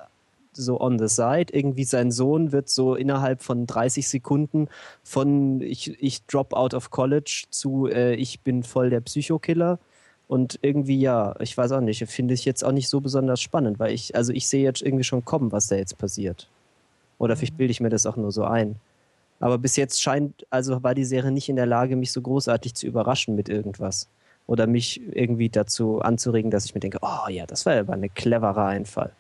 so 0.53 0.81
on 0.81 0.99
the 0.99 1.09
side. 1.09 1.47
Irgendwie 1.53 1.85
sein 1.85 2.11
Sohn 2.11 2.53
wird 2.53 2.69
so 2.69 2.95
innerhalb 2.95 3.43
von 3.43 3.67
30 3.67 4.09
Sekunden 4.09 4.69
von 5.03 5.61
ich, 5.61 6.03
ich 6.03 6.27
drop 6.27 6.53
out 6.53 6.75
of 6.75 6.91
college 6.91 7.45
zu 7.51 7.87
äh, 7.87 8.15
ich 8.15 8.41
bin 8.41 8.63
voll 8.63 8.91
der 8.91 9.01
Psychokiller 9.01 9.79
und 10.29 10.59
irgendwie, 10.61 11.01
ja, 11.01 11.35
ich 11.41 11.57
weiß 11.57 11.73
auch 11.73 11.81
nicht, 11.81 12.07
finde 12.07 12.35
ich 12.35 12.45
jetzt 12.45 12.63
auch 12.63 12.73
nicht 12.73 12.89
so 12.89 13.01
besonders 13.01 13.41
spannend, 13.41 13.79
weil 13.79 13.93
ich, 13.93 14.15
also 14.15 14.33
ich 14.33 14.47
sehe 14.47 14.63
jetzt 14.63 14.83
irgendwie 14.83 15.05
schon 15.05 15.25
kommen, 15.25 15.51
was 15.53 15.69
da 15.69 15.77
jetzt 15.77 15.97
passiert. 15.97 16.49
Oder 17.19 17.35
vielleicht 17.35 17.55
mhm. 17.55 17.59
bilde 17.59 17.71
ich 17.71 17.81
mir 17.81 17.89
das 17.89 18.05
auch 18.05 18.17
nur 18.17 18.31
so 18.31 18.45
ein. 18.45 18.77
Aber 19.41 19.57
bis 19.57 19.77
jetzt 19.77 20.03
scheint, 20.03 20.47
also 20.51 20.83
war 20.83 20.95
die 20.95 21.07
Serie 21.07 21.33
nicht 21.33 21.49
in 21.49 21.57
der 21.57 21.67
Lage, 21.67 21.97
mich 21.97 22.13
so 22.13 22.21
großartig 22.21 22.75
zu 22.75 22.87
überraschen 22.87 23.37
mit 23.37 23.49
irgendwas. 23.49 24.09
Oder 24.47 24.67
mich 24.67 25.01
irgendwie 25.13 25.49
dazu 25.49 26.01
anzuregen, 26.01 26.51
dass 26.51 26.67
ich 26.67 26.75
mir 26.75 26.81
denke, 26.81 26.99
oh 27.01 27.29
ja, 27.31 27.47
das 27.47 27.65
war 27.65 27.75
aber 27.79 27.95
ein 27.95 28.13
cleverer 28.15 28.67
Einfall. 28.67 29.13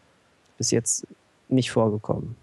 Bis 0.58 0.70
jetzt 0.70 1.06
nicht 1.48 1.70
vorgekommen. 1.70 2.36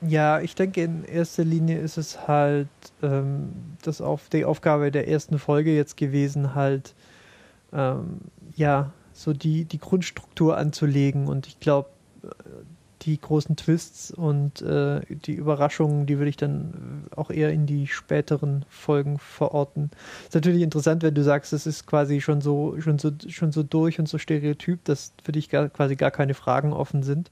Ja, 0.00 0.40
ich 0.40 0.56
denke, 0.56 0.82
in 0.82 1.04
erster 1.04 1.44
Linie 1.44 1.78
ist 1.78 1.96
es 1.96 2.26
halt 2.26 2.68
ähm, 3.02 3.52
das 3.82 4.00
auf 4.00 4.28
die 4.28 4.44
Aufgabe 4.44 4.90
der 4.90 5.06
ersten 5.08 5.38
Folge 5.38 5.74
jetzt 5.74 5.96
gewesen, 5.96 6.54
halt 6.54 6.94
ähm, 7.74 8.20
ja, 8.54 8.92
so 9.12 9.32
die, 9.32 9.64
die 9.64 9.78
Grundstruktur 9.78 10.56
anzulegen. 10.56 11.28
Und 11.28 11.46
ich 11.46 11.60
glaube, 11.60 11.88
die 13.02 13.20
großen 13.20 13.56
Twists 13.56 14.10
und 14.10 14.62
äh, 14.62 15.00
die 15.08 15.34
Überraschungen, 15.34 16.06
die 16.06 16.18
würde 16.18 16.30
ich 16.30 16.36
dann 16.36 17.04
auch 17.14 17.30
eher 17.30 17.52
in 17.52 17.66
die 17.66 17.86
späteren 17.86 18.64
Folgen 18.68 19.18
verorten. 19.18 19.90
Ist 20.24 20.34
natürlich 20.34 20.62
interessant, 20.62 21.02
wenn 21.02 21.14
du 21.14 21.22
sagst, 21.22 21.52
es 21.52 21.66
ist 21.66 21.86
quasi 21.86 22.20
schon 22.20 22.40
so, 22.40 22.80
schon 22.80 22.98
so, 22.98 23.10
schon 23.28 23.52
so 23.52 23.62
durch 23.62 23.98
und 23.98 24.08
so 24.08 24.18
stereotyp, 24.18 24.84
dass 24.84 25.12
für 25.22 25.32
dich 25.32 25.50
gar, 25.50 25.68
quasi 25.68 25.96
gar 25.96 26.10
keine 26.10 26.34
Fragen 26.34 26.72
offen 26.72 27.02
sind. 27.02 27.30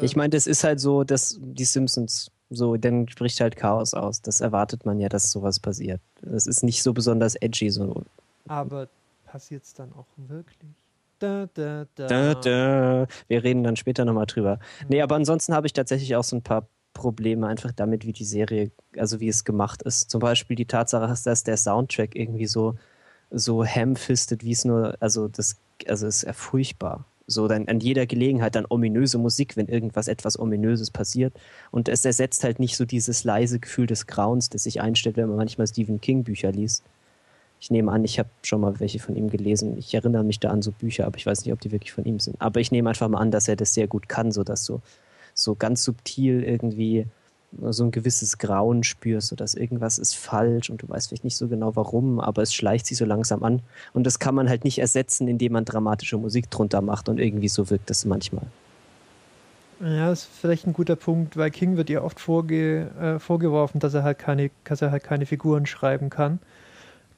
Ich 0.00 0.16
meine, 0.16 0.30
das 0.30 0.46
ist 0.46 0.64
halt 0.64 0.80
so, 0.80 1.02
dass 1.02 1.38
die 1.40 1.64
Simpsons 1.64 2.30
so, 2.50 2.76
dann 2.76 3.08
spricht 3.08 3.40
halt 3.40 3.56
Chaos 3.56 3.94
aus. 3.94 4.22
Das 4.22 4.40
erwartet 4.40 4.86
man 4.86 5.00
ja, 5.00 5.08
dass 5.08 5.30
sowas 5.30 5.60
passiert. 5.60 6.00
Das 6.22 6.46
ist 6.46 6.62
nicht 6.62 6.82
so 6.82 6.92
besonders 6.92 7.34
edgy 7.34 7.70
so. 7.70 8.04
Aber 8.46 8.88
passiert 9.28 9.64
es 9.64 9.74
dann 9.74 9.92
auch 9.92 10.06
wirklich? 10.16 10.74
Da, 11.18 11.48
da, 11.54 11.86
da. 11.94 12.06
Da, 12.06 12.34
da. 12.34 13.06
Wir 13.26 13.42
reden 13.42 13.64
dann 13.64 13.76
später 13.76 14.04
nochmal 14.04 14.26
drüber. 14.26 14.56
Mhm. 14.82 14.86
Nee, 14.88 15.02
aber 15.02 15.16
ansonsten 15.16 15.54
habe 15.54 15.66
ich 15.66 15.72
tatsächlich 15.72 16.16
auch 16.16 16.24
so 16.24 16.36
ein 16.36 16.42
paar 16.42 16.68
Probleme 16.94 17.46
einfach 17.46 17.72
damit, 17.72 18.06
wie 18.06 18.12
die 18.12 18.24
Serie, 18.24 18.70
also 18.96 19.20
wie 19.20 19.28
es 19.28 19.44
gemacht 19.44 19.82
ist. 19.82 20.10
Zum 20.10 20.20
Beispiel 20.20 20.56
die 20.56 20.66
Tatsache, 20.66 21.14
dass 21.24 21.44
der 21.44 21.56
Soundtrack 21.56 22.16
irgendwie 22.16 22.46
so, 22.46 22.76
so 23.30 23.64
ham-fisted, 23.64 24.42
wie 24.42 24.52
es 24.52 24.64
nur, 24.64 24.96
also 25.00 25.28
das, 25.28 25.56
also 25.86 26.06
ist 26.06 26.22
ja 26.22 26.32
furchtbar. 26.32 27.04
So 27.26 27.46
dann 27.46 27.68
an 27.68 27.80
jeder 27.80 28.06
Gelegenheit 28.06 28.54
dann 28.54 28.64
ominöse 28.68 29.18
Musik, 29.18 29.56
wenn 29.56 29.68
irgendwas 29.68 30.08
etwas 30.08 30.38
Ominöses 30.38 30.90
passiert. 30.90 31.34
Und 31.70 31.88
es 31.88 32.04
ersetzt 32.04 32.42
halt 32.42 32.58
nicht 32.58 32.76
so 32.76 32.86
dieses 32.86 33.22
leise 33.22 33.60
Gefühl 33.60 33.86
des 33.86 34.06
Grauens, 34.06 34.48
das 34.48 34.62
sich 34.62 34.80
einstellt, 34.80 35.18
wenn 35.18 35.28
man 35.28 35.36
manchmal 35.36 35.66
Stephen 35.66 36.00
King 36.00 36.24
Bücher 36.24 36.52
liest. 36.52 36.84
Ich 37.60 37.70
nehme 37.70 37.90
an, 37.90 38.04
ich 38.04 38.18
habe 38.18 38.28
schon 38.42 38.60
mal 38.60 38.78
welche 38.78 39.00
von 39.00 39.16
ihm 39.16 39.30
gelesen. 39.30 39.76
Ich 39.78 39.92
erinnere 39.94 40.22
mich 40.22 40.38
da 40.38 40.50
an 40.50 40.62
so 40.62 40.70
Bücher, 40.70 41.06
aber 41.06 41.16
ich 41.16 41.26
weiß 41.26 41.44
nicht, 41.44 41.52
ob 41.52 41.60
die 41.60 41.72
wirklich 41.72 41.92
von 41.92 42.04
ihm 42.04 42.20
sind. 42.20 42.40
Aber 42.40 42.60
ich 42.60 42.70
nehme 42.70 42.88
einfach 42.88 43.08
mal 43.08 43.18
an, 43.18 43.30
dass 43.30 43.48
er 43.48 43.56
das 43.56 43.74
sehr 43.74 43.88
gut 43.88 44.08
kann, 44.08 44.30
sodass 44.30 44.64
du 44.64 44.80
so 45.34 45.54
ganz 45.54 45.82
subtil 45.84 46.42
irgendwie 46.44 47.06
so 47.70 47.84
ein 47.84 47.90
gewisses 47.90 48.38
Grauen 48.38 48.84
spürst, 48.84 49.28
sodass 49.28 49.54
irgendwas 49.54 49.98
ist 49.98 50.14
falsch 50.14 50.70
und 50.70 50.82
du 50.82 50.88
weißt 50.88 51.08
vielleicht 51.08 51.24
nicht 51.24 51.36
so 51.36 51.48
genau 51.48 51.74
warum, 51.76 52.20
aber 52.20 52.42
es 52.42 52.52
schleicht 52.52 52.86
sich 52.86 52.98
so 52.98 53.04
langsam 53.04 53.42
an. 53.42 53.62
Und 53.94 54.04
das 54.04 54.18
kann 54.18 54.34
man 54.34 54.48
halt 54.48 54.64
nicht 54.64 54.78
ersetzen, 54.78 55.28
indem 55.28 55.52
man 55.52 55.64
dramatische 55.64 56.18
Musik 56.18 56.50
drunter 56.50 56.82
macht 56.82 57.08
und 57.08 57.18
irgendwie 57.18 57.48
so 57.48 57.70
wirkt 57.70 57.88
das 57.90 58.04
manchmal. 58.04 58.44
Ja, 59.80 60.10
das 60.10 60.24
ist 60.24 60.30
vielleicht 60.40 60.66
ein 60.66 60.72
guter 60.72 60.96
Punkt, 60.96 61.36
weil 61.36 61.50
King 61.50 61.76
wird 61.76 61.88
ja 61.88 62.02
oft 62.02 62.20
vorge 62.20 62.90
äh, 63.00 63.18
vorgeworfen, 63.18 63.80
dass 63.80 63.94
er 63.94 64.02
halt 64.02 64.18
keine, 64.18 64.50
dass 64.64 64.82
er 64.82 64.90
halt 64.90 65.04
keine 65.04 65.24
Figuren 65.24 65.66
schreiben 65.66 66.10
kann 66.10 66.40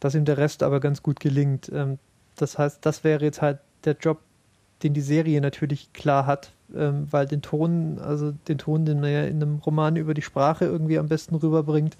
dass 0.00 0.14
ihm 0.14 0.24
der 0.24 0.38
Rest 0.38 0.62
aber 0.62 0.80
ganz 0.80 1.02
gut 1.02 1.20
gelingt. 1.20 1.70
Ähm, 1.72 1.98
das 2.36 2.58
heißt, 2.58 2.84
das 2.84 3.04
wäre 3.04 3.24
jetzt 3.24 3.42
halt 3.42 3.58
der 3.84 3.96
Job 4.00 4.18
den 4.82 4.94
die 4.94 5.00
Serie 5.00 5.40
natürlich 5.40 5.92
klar 5.92 6.26
hat, 6.26 6.52
ähm, 6.74 7.06
weil 7.10 7.26
den 7.26 7.42
Ton, 7.42 7.98
also 7.98 8.32
den 8.48 8.58
Ton, 8.58 8.84
den 8.84 9.00
man 9.00 9.12
ja 9.12 9.24
in 9.24 9.42
einem 9.42 9.56
Roman 9.58 9.96
über 9.96 10.14
die 10.14 10.22
Sprache 10.22 10.64
irgendwie 10.64 10.98
am 10.98 11.08
besten 11.08 11.34
rüberbringt, 11.34 11.96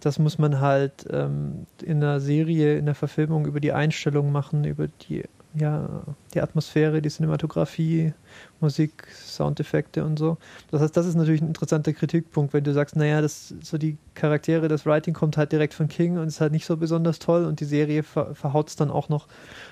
das 0.00 0.18
muss 0.18 0.38
man 0.38 0.60
halt 0.60 1.06
ähm, 1.10 1.66
in 1.82 2.02
einer 2.02 2.20
Serie, 2.20 2.78
in 2.78 2.86
der 2.86 2.94
Verfilmung 2.94 3.46
über 3.46 3.60
die 3.60 3.72
Einstellung 3.72 4.30
machen, 4.30 4.64
über 4.64 4.88
die 5.08 5.24
ja, 5.58 6.02
die 6.34 6.40
Atmosphäre, 6.40 7.00
die 7.00 7.08
Cinematografie, 7.08 8.12
Musik, 8.60 9.06
Soundeffekte 9.12 10.04
und 10.04 10.18
so. 10.18 10.36
Das 10.70 10.82
heißt, 10.82 10.96
das 10.96 11.06
ist 11.06 11.14
natürlich 11.14 11.40
ein 11.40 11.48
interessanter 11.48 11.92
Kritikpunkt, 11.92 12.52
wenn 12.52 12.64
du 12.64 12.72
sagst, 12.72 12.96
naja, 12.96 13.20
das, 13.20 13.54
so 13.62 13.78
die 13.78 13.96
Charaktere, 14.14 14.68
das 14.68 14.84
Writing 14.86 15.14
kommt 15.14 15.36
halt 15.36 15.52
direkt 15.52 15.74
von 15.74 15.88
King 15.88 16.18
und 16.18 16.28
ist 16.28 16.40
halt 16.40 16.52
nicht 16.52 16.66
so 16.66 16.76
besonders 16.76 17.18
toll 17.18 17.44
und 17.44 17.60
die 17.60 17.64
Serie 17.64 18.02
ver 18.02 18.34
verhaut 18.34 18.68
es 18.68 18.76
dann 18.76 18.90
auch 18.90 19.08
noch 19.08 19.28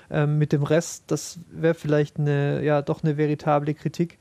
ähm, 0.09 0.37
mit 0.37 0.51
dem 0.51 0.63
Rest. 0.63 1.03
Das 1.07 1.39
wäre 1.51 1.75
vielleicht 1.75 2.19
eine, 2.19 2.63
ja, 2.63 2.81
doch 2.81 3.03
eine 3.03 3.17
veritable 3.17 3.73
Kritik. 3.73 4.17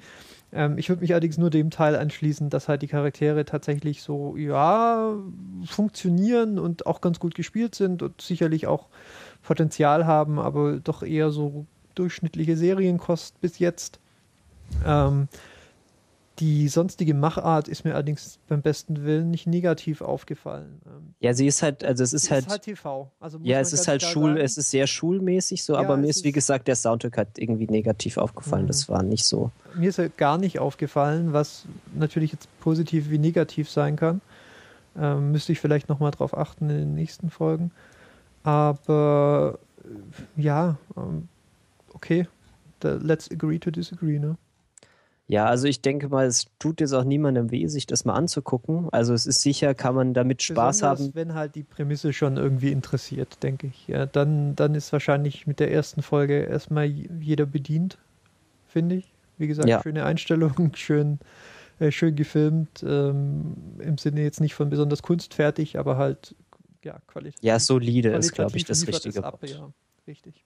Ähm, 0.54 0.78
ich 0.78 0.88
würde 0.88 1.02
mich 1.02 1.12
allerdings 1.12 1.37
nur 1.37 1.50
dem 1.50 1.71
Teil 1.71 1.97
anschließen, 1.97 2.49
dass 2.49 2.68
halt 2.68 2.83
die 2.83 2.87
Charaktere 2.87 3.44
tatsächlich 3.44 4.02
so, 4.02 4.37
ja, 4.37 5.14
funktionieren 5.66 6.59
und 6.59 6.87
auch 6.87 7.00
ganz 7.00 7.18
gut 7.18 7.35
gespielt 7.35 7.75
sind 7.75 8.02
und 8.02 8.21
sicherlich 8.21 8.66
auch 8.66 8.88
Potenzial 9.45 10.07
haben, 10.07 10.39
aber 10.39 10.81
doch 10.81 11.03
eher 11.03 11.31
so 11.31 11.67
durchschnittliche 11.95 12.57
Serienkost 12.57 13.41
bis 13.41 13.59
jetzt. 13.59 14.01
Ähm, 14.85 15.29
die 16.41 16.67
sonstige 16.67 17.15
Machart 17.15 17.69
ist 17.69 17.85
mir 17.85 17.95
allerdings 17.95 18.41
beim 18.49 18.61
besten 18.61 19.05
Willen 19.05 19.31
nicht 19.31 19.47
negativ 19.47 20.01
aufgefallen. 20.01 20.81
Ähm, 20.85 21.15
ja, 21.21 21.33
sie 21.33 21.47
ist 21.47 21.63
halt, 21.63 21.85
also 21.85 22.03
es 22.03 22.13
ist 22.13 22.31
halt. 22.31 22.47
Ist 22.47 22.51
halt 22.51 22.63
TV. 22.63 23.11
Also 23.21 23.39
ja, 23.43 23.61
es 23.61 23.73
ist 23.73 23.87
halt 23.87 24.03
Schul, 24.03 24.31
sagen. 24.31 24.41
es 24.41 24.59
ist 24.59 24.71
sehr 24.71 24.89
schulmäßig 24.89 25.63
so, 25.63 25.75
ja, 25.75 25.81
aber 25.81 25.97
mir 25.97 26.09
ist, 26.09 26.25
wie 26.25 26.33
gesagt, 26.33 26.67
der 26.67 26.75
Soundtrack 26.75 27.17
hat 27.19 27.29
irgendwie 27.39 27.69
negativ 27.69 28.17
aufgefallen. 28.17 28.65
Mhm. 28.65 28.69
Das 28.69 28.89
war 28.89 29.05
nicht 29.05 29.25
so. 29.25 29.53
Mir 29.77 29.91
ist 29.91 29.99
halt 29.99 30.17
gar 30.17 30.39
nicht 30.39 30.59
aufgefallen, 30.59 31.33
was 31.33 31.67
natürlich 31.95 32.33
jetzt 32.33 32.49
positiv 32.59 33.11
wie 33.11 33.19
negativ 33.19 33.71
sein 33.71 33.95
kann. 33.95 34.21
Ähm, 34.97 35.31
müsste 35.31 35.53
ich 35.53 35.61
vielleicht 35.61 35.89
nochmal 35.89 36.11
drauf 36.11 36.37
achten 36.37 36.69
in 36.69 36.79
den 36.79 36.95
nächsten 36.95 37.31
Folgen. 37.31 37.71
Aber 38.45 39.59
äh, 39.83 40.41
ja, 40.41 40.79
ähm, 40.97 41.29
okay. 41.93 42.29
Let's 42.83 43.31
agree 43.31 43.59
to 43.59 43.71
disagree, 43.71 44.19
ne? 44.19 44.37
Ja, 45.27 45.47
also 45.47 45.67
ich 45.67 45.81
denke 45.81 46.11
mal, 46.11 46.27
es 46.27 46.47
tut 46.59 46.83
jetzt 46.83 46.93
auch 46.93 47.05
niemandem 47.05 47.51
weh, 47.51 47.67
sich 47.67 47.87
das 47.87 48.05
mal 48.05 48.13
anzugucken. 48.13 48.89
Also 48.93 49.15
es 49.15 49.27
ist 49.27 49.41
sicher, 49.41 49.75
kann 49.75 49.95
man 49.95 50.13
damit 50.13 50.43
Spaß 50.43 50.77
Besonders, 50.77 51.01
haben. 51.01 51.15
wenn 51.15 51.35
halt 51.35 51.55
die 51.55 51.63
Prämisse 51.63 52.13
schon 52.13 52.37
irgendwie 52.37 52.73
interessiert, 52.73 53.43
denke 53.43 53.69
ich. 53.69 53.89
Ja, 53.89 54.05
dann, 54.05 54.55
dann 54.55 54.75
ist 54.75 54.93
wahrscheinlich 54.93 55.47
mit 55.47 55.61
der 55.61 55.73
ersten 55.73 56.03
Folge 56.03 56.41
erstmal 56.41 56.85
jeder 56.85 57.47
bedient, 57.47 57.97
finde 58.67 58.97
ich. 58.97 59.15
Wie 59.39 59.47
gesagt, 59.47 59.69
ja. 59.69 59.81
schöne 59.83 60.05
Einstellung, 60.05 60.73
schön, 60.75 61.19
äh, 61.79 61.91
schön 61.91 62.17
gefilmt. 62.17 62.85
Ähm, 62.87 63.55
Im 63.79 63.97
Sinne 63.97 64.23
jetzt 64.23 64.43
nicht 64.43 64.55
von 64.55 64.69
besonders 64.69 65.01
kunstfertig, 65.01 65.79
aber 65.79 65.97
halt 65.97 66.35
ja, 66.85 66.99
qualitativ. 67.07 67.43
Ja, 67.43 67.59
solide 67.59 68.11
ist, 68.11 68.33
glaube 68.33 68.57
ich, 68.57 68.64
das 68.64 68.87
richtige 68.87 69.25
ab, 69.25 69.43
Wort. 69.43 69.50
Ja, 69.50 69.71
richtig. 70.07 70.45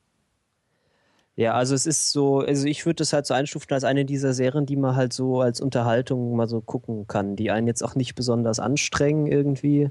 Ja, 1.39 1.55
also 1.55 1.77
es 1.77 1.87
ist 1.87 2.11
so, 2.11 2.41
also 2.41 2.67
ich 2.67 2.85
würde 2.85 2.97
das 2.97 3.13
halt 3.13 3.25
so 3.25 3.33
einstufen 3.33 3.73
als 3.73 3.85
eine 3.85 4.05
dieser 4.05 4.33
Serien, 4.35 4.67
die 4.67 4.75
man 4.75 4.97
halt 4.97 5.13
so 5.13 5.41
als 5.41 5.61
Unterhaltung 5.61 6.35
mal 6.35 6.49
so 6.49 6.61
gucken 6.61 7.07
kann, 7.07 7.37
die 7.37 7.53
einen 7.53 7.69
jetzt 7.69 7.83
auch 7.85 7.95
nicht 7.95 8.17
besonders 8.17 8.59
anstrengen 8.59 9.29
irgendwie, 9.29 9.91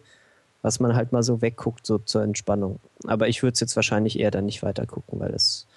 was 0.61 0.81
man 0.81 0.93
halt 0.93 1.13
mal 1.13 1.23
so 1.23 1.41
wegguckt, 1.41 1.85
so 1.85 1.99
zur 1.99 2.23
Entspannung. 2.23 2.81
Aber 3.05 3.29
ich 3.29 3.43
würde 3.43 3.53
es 3.53 3.61
jetzt 3.61 3.77
wahrscheinlich 3.77 4.19
eher 4.19 4.29
dann 4.29 4.45
nicht 4.45 4.61
weiter 4.61 4.85
gucken, 4.85 5.21
weil 5.21 5.33
es, 5.33 5.67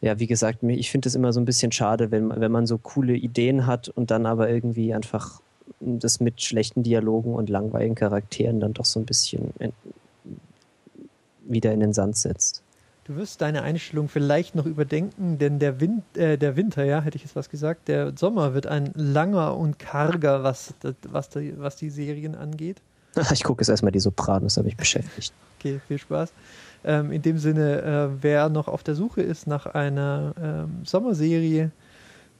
ja, 0.00 0.20
wie 0.20 0.28
gesagt, 0.28 0.62
ich 0.62 0.92
finde 0.92 1.08
es 1.08 1.16
immer 1.16 1.32
so 1.32 1.40
ein 1.40 1.44
bisschen 1.44 1.72
schade, 1.72 2.12
wenn, 2.12 2.30
wenn 2.40 2.52
man 2.52 2.68
so 2.68 2.78
coole 2.78 3.14
Ideen 3.14 3.66
hat 3.66 3.88
und 3.88 4.12
dann 4.12 4.26
aber 4.26 4.48
irgendwie 4.48 4.94
einfach 4.94 5.40
das 5.80 6.20
mit 6.20 6.42
schlechten 6.42 6.82
Dialogen 6.82 7.34
und 7.34 7.48
langweiligen 7.48 7.94
Charakteren 7.94 8.60
dann 8.60 8.72
doch 8.72 8.84
so 8.84 9.00
ein 9.00 9.06
bisschen 9.06 9.52
wieder 11.48 11.72
in 11.72 11.80
den 11.80 11.92
Sand 11.92 12.16
setzt. 12.16 12.62
Du 13.08 13.16
wirst 13.16 13.40
deine 13.40 13.62
Einstellung 13.62 14.10
vielleicht 14.10 14.54
noch 14.54 14.66
überdenken, 14.66 15.38
denn 15.38 15.58
der, 15.58 15.80
Win 15.80 16.02
äh, 16.12 16.36
der 16.36 16.56
Winter, 16.56 16.84
ja, 16.84 17.00
hätte 17.00 17.16
ich 17.16 17.22
jetzt 17.22 17.36
was 17.36 17.48
gesagt, 17.48 17.88
der 17.88 18.12
Sommer 18.14 18.52
wird 18.52 18.66
ein 18.66 18.92
langer 18.94 19.56
und 19.56 19.78
karger, 19.78 20.42
was, 20.42 20.74
was, 21.10 21.30
die, 21.30 21.58
was 21.58 21.76
die 21.76 21.88
Serien 21.90 22.34
angeht. 22.34 22.82
Ich 23.32 23.42
gucke 23.42 23.62
jetzt 23.62 23.70
erstmal 23.70 23.92
die 23.92 23.98
Sopranos, 23.98 24.58
habe 24.58 24.68
ich 24.68 24.76
beschäftigt. 24.76 25.32
Okay, 25.58 25.80
viel 25.88 25.98
Spaß. 25.98 26.32
Ähm, 26.84 27.10
in 27.10 27.22
dem 27.22 27.38
Sinne, 27.38 27.82
äh, 27.82 28.22
wer 28.22 28.50
noch 28.50 28.68
auf 28.68 28.82
der 28.82 28.94
Suche 28.94 29.22
ist 29.22 29.46
nach 29.46 29.66
einer 29.66 30.34
ähm, 30.40 30.82
Sommerserie, 30.84 31.70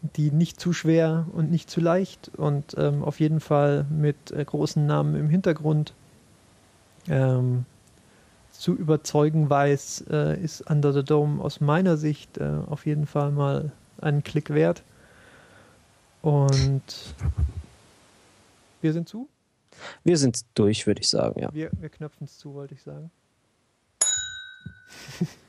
die 0.02 0.30
nicht 0.30 0.60
zu 0.60 0.72
schwer 0.72 1.26
und 1.32 1.50
nicht 1.50 1.70
zu 1.70 1.80
leicht 1.80 2.30
und 2.36 2.76
ähm, 2.78 3.02
auf 3.02 3.20
jeden 3.20 3.40
Fall 3.40 3.84
mit 3.90 4.30
äh, 4.30 4.44
großen 4.44 4.86
Namen 4.86 5.16
im 5.16 5.28
Hintergrund 5.28 5.92
ähm, 7.08 7.64
zu 8.52 8.74
überzeugen 8.74 9.50
weiß, 9.50 10.04
äh, 10.10 10.40
ist 10.40 10.68
Under 10.70 10.92
the 10.92 11.02
Dome 11.04 11.42
aus 11.42 11.60
meiner 11.60 11.96
Sicht 11.96 12.38
äh, 12.38 12.58
auf 12.66 12.86
jeden 12.86 13.06
Fall 13.06 13.30
mal 13.30 13.72
einen 14.00 14.22
Klick 14.22 14.50
wert. 14.50 14.82
Und 16.22 16.82
wir 18.80 18.92
sind 18.92 19.08
zu? 19.08 19.28
Wir 20.02 20.16
sind 20.16 20.44
durch, 20.54 20.86
würde 20.86 21.00
ich 21.00 21.08
sagen, 21.08 21.40
ja. 21.40 21.52
Wir, 21.52 21.70
wir 21.78 21.88
knöpfen 21.88 22.24
es 22.24 22.38
zu, 22.38 22.54
wollte 22.54 22.74
ich 22.74 22.82
sagen. 22.82 23.10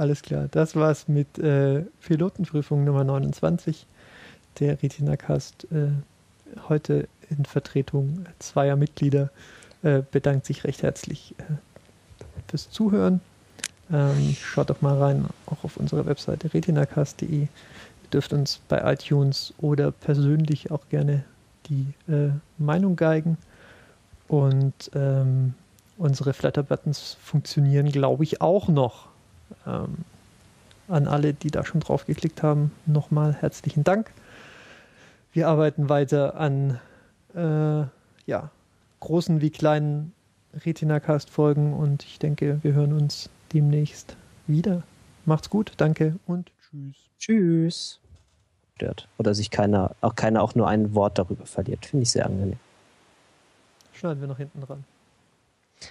Alles 0.00 0.22
klar, 0.22 0.48
das 0.50 0.76
war's 0.76 1.08
mit 1.08 1.38
äh, 1.38 1.82
Pilotenprüfung 2.00 2.84
Nummer 2.84 3.04
29. 3.04 3.84
Der 4.58 4.82
Retina-Cast 4.82 5.66
äh, 5.72 5.90
heute 6.70 7.06
in 7.28 7.44
Vertretung 7.44 8.24
zweier 8.38 8.76
Mitglieder 8.76 9.28
äh, 9.82 10.00
bedankt 10.10 10.46
sich 10.46 10.64
recht 10.64 10.82
herzlich 10.82 11.34
äh, 11.36 11.42
fürs 12.48 12.70
Zuhören. 12.70 13.20
Ähm, 13.92 14.34
schaut 14.40 14.70
doch 14.70 14.80
mal 14.80 14.96
rein, 14.96 15.26
auch 15.44 15.64
auf 15.64 15.76
unserer 15.76 16.06
Webseite 16.06 16.54
retinacast.de. 16.54 17.42
Ihr 17.42 17.48
dürft 18.10 18.32
uns 18.32 18.62
bei 18.70 18.94
iTunes 18.94 19.52
oder 19.58 19.90
persönlich 19.90 20.70
auch 20.70 20.88
gerne 20.88 21.24
die 21.68 21.92
äh, 22.10 22.30
Meinung 22.56 22.96
geigen. 22.96 23.36
Und 24.28 24.90
ähm, 24.94 25.52
unsere 25.98 26.32
Flatter-Buttons 26.32 27.18
funktionieren, 27.22 27.92
glaube 27.92 28.24
ich, 28.24 28.40
auch 28.40 28.68
noch. 28.68 29.09
Ähm, 29.66 29.98
an 30.88 31.06
alle, 31.06 31.34
die 31.34 31.50
da 31.50 31.64
schon 31.64 31.80
drauf 31.80 32.06
geklickt 32.06 32.42
haben, 32.42 32.72
nochmal 32.86 33.34
herzlichen 33.34 33.84
Dank. 33.84 34.10
Wir 35.32 35.48
arbeiten 35.48 35.88
weiter 35.88 36.36
an 36.36 36.80
äh, 37.34 37.84
ja, 38.26 38.50
großen 38.98 39.40
wie 39.40 39.50
kleinen 39.50 40.12
Retina-Cast-Folgen 40.54 41.72
und 41.74 42.02
ich 42.04 42.18
denke, 42.18 42.58
wir 42.62 42.72
hören 42.72 42.92
uns 42.92 43.30
demnächst 43.52 44.16
wieder. 44.48 44.82
Macht's 45.24 45.48
gut, 45.48 45.74
danke 45.76 46.16
und 46.26 46.50
tschüss. 46.60 46.96
Tschüss. 47.18 48.00
Oder 49.18 49.34
sich 49.34 49.50
keiner, 49.50 49.94
auch 50.00 50.14
keiner 50.16 50.42
auch 50.42 50.54
nur 50.54 50.66
ein 50.66 50.94
Wort 50.94 51.18
darüber 51.18 51.44
verliert. 51.44 51.84
Finde 51.84 52.04
ich 52.04 52.10
sehr 52.10 52.24
angenehm. 52.24 52.58
Schneiden 53.92 54.20
wir 54.22 54.28
noch 54.28 54.38
hinten 54.38 54.62
dran. 54.62 54.84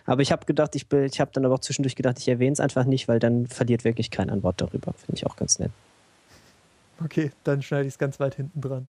Aber 0.06 0.22
ich 0.22 0.32
habe 0.32 0.46
gedacht, 0.46 0.76
ich, 0.76 0.92
ich 0.92 1.20
habe 1.20 1.32
dann 1.34 1.46
aber 1.46 1.56
auch 1.56 1.60
zwischendurch 1.60 1.96
gedacht, 1.96 2.20
ich 2.20 2.28
erwähne 2.28 2.54
es 2.54 2.60
einfach 2.60 2.86
nicht, 2.86 3.08
weil 3.08 3.20
dann 3.20 3.48
verliert 3.48 3.84
wirklich 3.84 4.12
kein 4.12 4.30
ein 4.30 4.44
Wort 4.44 4.62
darüber. 4.62 4.94
Finde 4.94 5.16
ich 5.16 5.26
auch 5.26 5.36
ganz 5.36 5.60
nett. 5.60 5.72
Okay, 7.04 7.32
dann 7.44 7.62
schneide 7.62 7.88
ich 7.88 7.94
es 7.94 7.98
ganz 7.98 8.20
weit 8.20 8.36
hinten 8.36 8.60
dran. 8.60 8.88